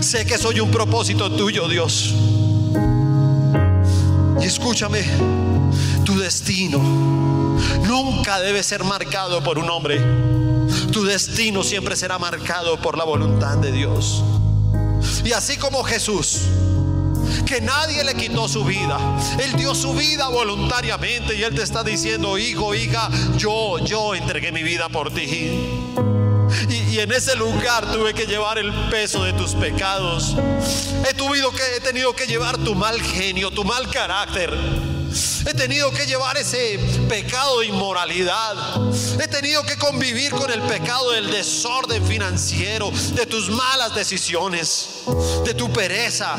[0.00, 2.14] Sé que soy un propósito tuyo, Dios.
[4.40, 5.04] Y escúchame,
[6.04, 6.78] tu destino
[7.86, 10.00] nunca debe ser marcado por un hombre.
[10.92, 14.22] Tu destino siempre será marcado por la voluntad de Dios.
[15.24, 16.42] Y así como Jesús,
[17.46, 18.98] que nadie le quitó su vida,
[19.38, 24.52] Él dio su vida voluntariamente y Él te está diciendo, hijo, hija, yo, yo entregué
[24.52, 25.68] mi vida por ti.
[26.68, 30.36] Y, y, en ese lugar tuve que llevar el peso de tus pecados.
[31.08, 34.52] He, tuvido que, he tenido que llevar tu mal genio, tu mal carácter.
[35.44, 36.78] He tenido que llevar ese
[37.08, 38.54] pecado de inmoralidad.
[39.20, 45.02] He tenido que convivir con el pecado del desorden financiero, de tus malas decisiones,
[45.44, 46.36] de tu pereza.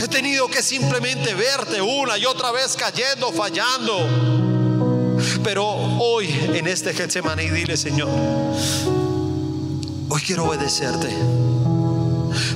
[0.00, 3.96] He tenido que simplemente verte una y otra vez cayendo, fallando.
[5.42, 8.08] Pero hoy en este Getsemaní dile, Señor,
[10.08, 11.08] hoy quiero obedecerte.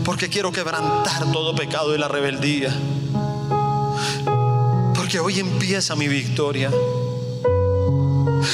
[0.04, 2.74] Porque quiero quebrantar todo pecado y la rebeldía.
[5.08, 6.70] Porque hoy empieza mi victoria.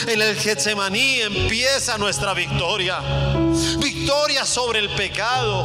[0.07, 3.01] En el Getsemaní empieza nuestra victoria.
[3.81, 5.65] Victoria sobre el pecado.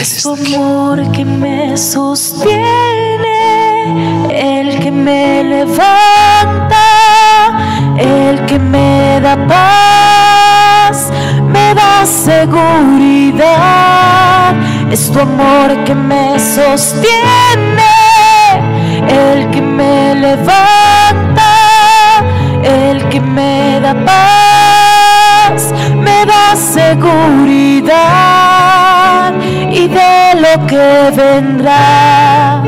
[0.00, 2.62] Es tu amor que me sostiene,
[4.30, 6.86] el que me levanta,
[7.98, 10.61] el que me da paz,
[11.72, 13.44] me da seguridad.
[14.90, 17.14] Es tu amor que me sostiene,
[19.08, 21.52] el que me levanta,
[22.62, 27.92] el que me da paz, me da seguridad
[29.70, 32.62] y de lo que vendrá.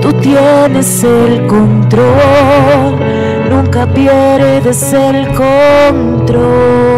[0.00, 2.98] Tú tienes el control,
[3.48, 6.92] nunca pierdes el control.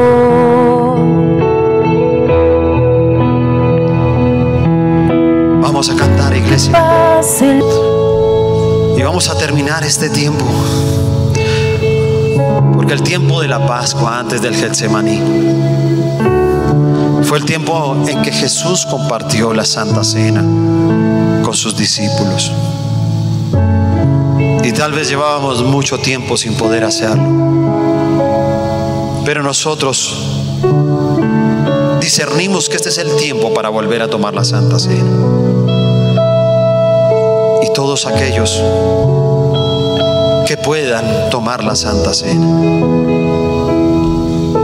[5.75, 6.73] Vamos a cantar, iglesia.
[8.97, 10.45] Y vamos a terminar este tiempo.
[12.77, 15.21] Porque el tiempo de la Pascua antes del Getsemaní
[17.25, 20.43] fue el tiempo en que Jesús compartió la Santa Cena
[21.43, 22.53] con sus discípulos.
[24.63, 27.27] Y tal vez llevábamos mucho tiempo sin poder hacerlo.
[29.25, 30.15] Pero nosotros
[32.01, 35.54] discernimos que este es el tiempo para volver a tomar la Santa Cena.
[37.75, 38.63] Todos aquellos
[40.47, 42.47] que puedan tomar la Santa Cena.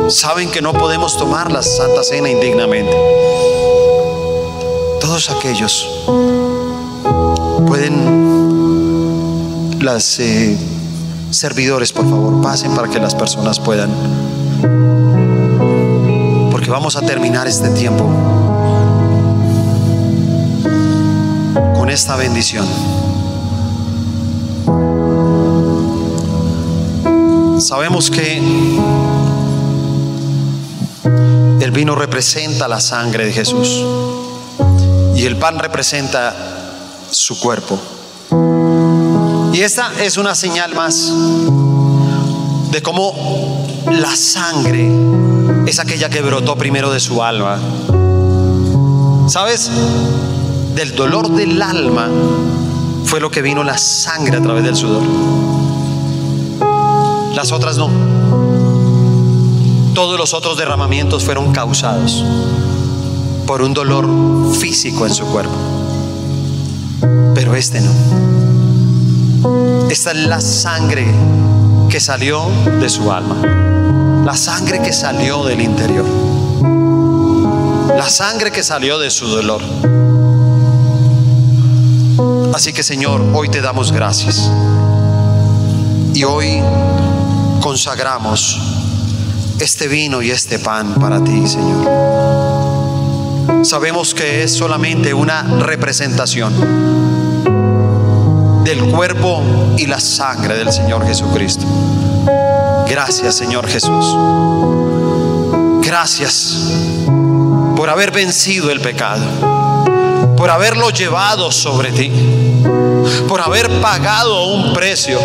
[0.08, 2.96] Saben que no podemos tomar la Santa Cena indignamente.
[5.00, 5.88] Todos aquellos
[7.66, 8.20] pueden,
[9.80, 10.56] las eh,
[11.30, 13.90] servidores, por favor, pasen para que las personas puedan.
[16.50, 18.04] Porque vamos a terminar este tiempo
[21.74, 22.66] con esta bendición.
[27.60, 28.38] Sabemos que
[31.60, 33.84] el vino representa la sangre de Jesús
[35.14, 36.34] y el pan representa
[37.10, 37.78] su cuerpo.
[39.52, 41.12] Y esta es una señal más
[42.70, 44.88] de cómo la sangre
[45.66, 47.58] es aquella que brotó primero de su alma.
[49.28, 49.70] ¿Sabes?
[50.74, 52.08] Del dolor del alma
[53.04, 55.49] fue lo que vino la sangre a través del sudor.
[57.40, 57.88] Las otras no.
[59.94, 62.22] Todos los otros derramamientos fueron causados
[63.46, 64.06] por un dolor
[64.58, 65.54] físico en su cuerpo.
[67.34, 67.92] Pero este no.
[69.88, 71.06] Esta es la sangre
[71.88, 72.42] que salió
[72.78, 73.36] de su alma.
[74.22, 76.04] La sangre que salió del interior.
[77.96, 79.62] La sangre que salió de su dolor.
[82.52, 84.50] Así que Señor, hoy te damos gracias.
[86.12, 86.60] Y hoy
[87.60, 88.58] consagramos
[89.60, 91.86] este vino y este pan para ti, Señor.
[93.62, 96.52] Sabemos que es solamente una representación
[98.64, 99.42] del cuerpo
[99.76, 101.66] y la sangre del Señor Jesucristo.
[102.88, 104.16] Gracias, Señor Jesús.
[105.82, 106.56] Gracias
[107.76, 109.24] por haber vencido el pecado,
[110.36, 112.10] por haberlo llevado sobre ti,
[113.28, 115.18] por haber pagado un precio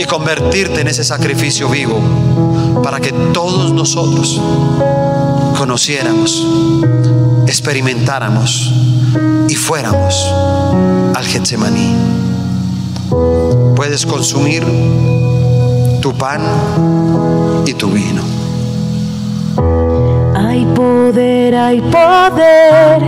[0.00, 2.00] y convertirte en ese sacrificio vivo
[2.82, 4.40] para que todos nosotros
[5.58, 6.46] conociéramos
[7.46, 8.72] experimentáramos
[9.48, 10.14] y fuéramos
[11.16, 11.96] al Getsemaní.
[13.74, 14.64] Puedes consumir
[16.00, 16.40] tu pan
[17.66, 18.22] y tu vino.
[20.36, 23.02] Hay poder, hay poder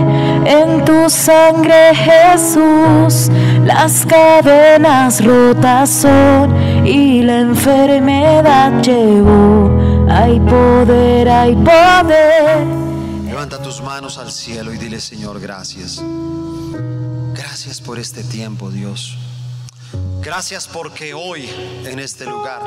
[0.45, 3.31] en tu sangre, Jesús.
[3.63, 6.53] Las cadenas rotas son
[6.85, 9.71] y la enfermedad llegó.
[10.09, 12.67] Hay poder, hay poder.
[13.25, 16.03] Levanta tus manos al cielo y dile, Señor, gracias.
[17.33, 19.17] Gracias por este tiempo, Dios.
[20.21, 21.49] Gracias porque hoy
[21.85, 22.61] en este lugar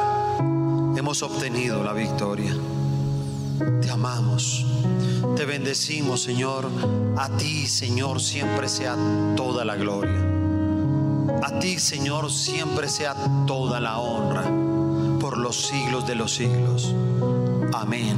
[0.97, 2.55] hemos obtenido la victoria.
[3.81, 4.67] Te amamos,
[5.37, 6.69] te bendecimos, Señor.
[7.17, 8.97] A ti, Señor, siempre sea
[9.37, 10.36] toda la gloria.
[11.47, 13.15] A ti, Señor, siempre sea
[13.47, 14.43] toda la honra
[15.21, 16.93] por los siglos de los siglos.
[17.73, 18.17] Amén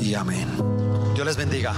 [0.00, 0.48] y amén.
[1.14, 1.72] Dios les bendiga.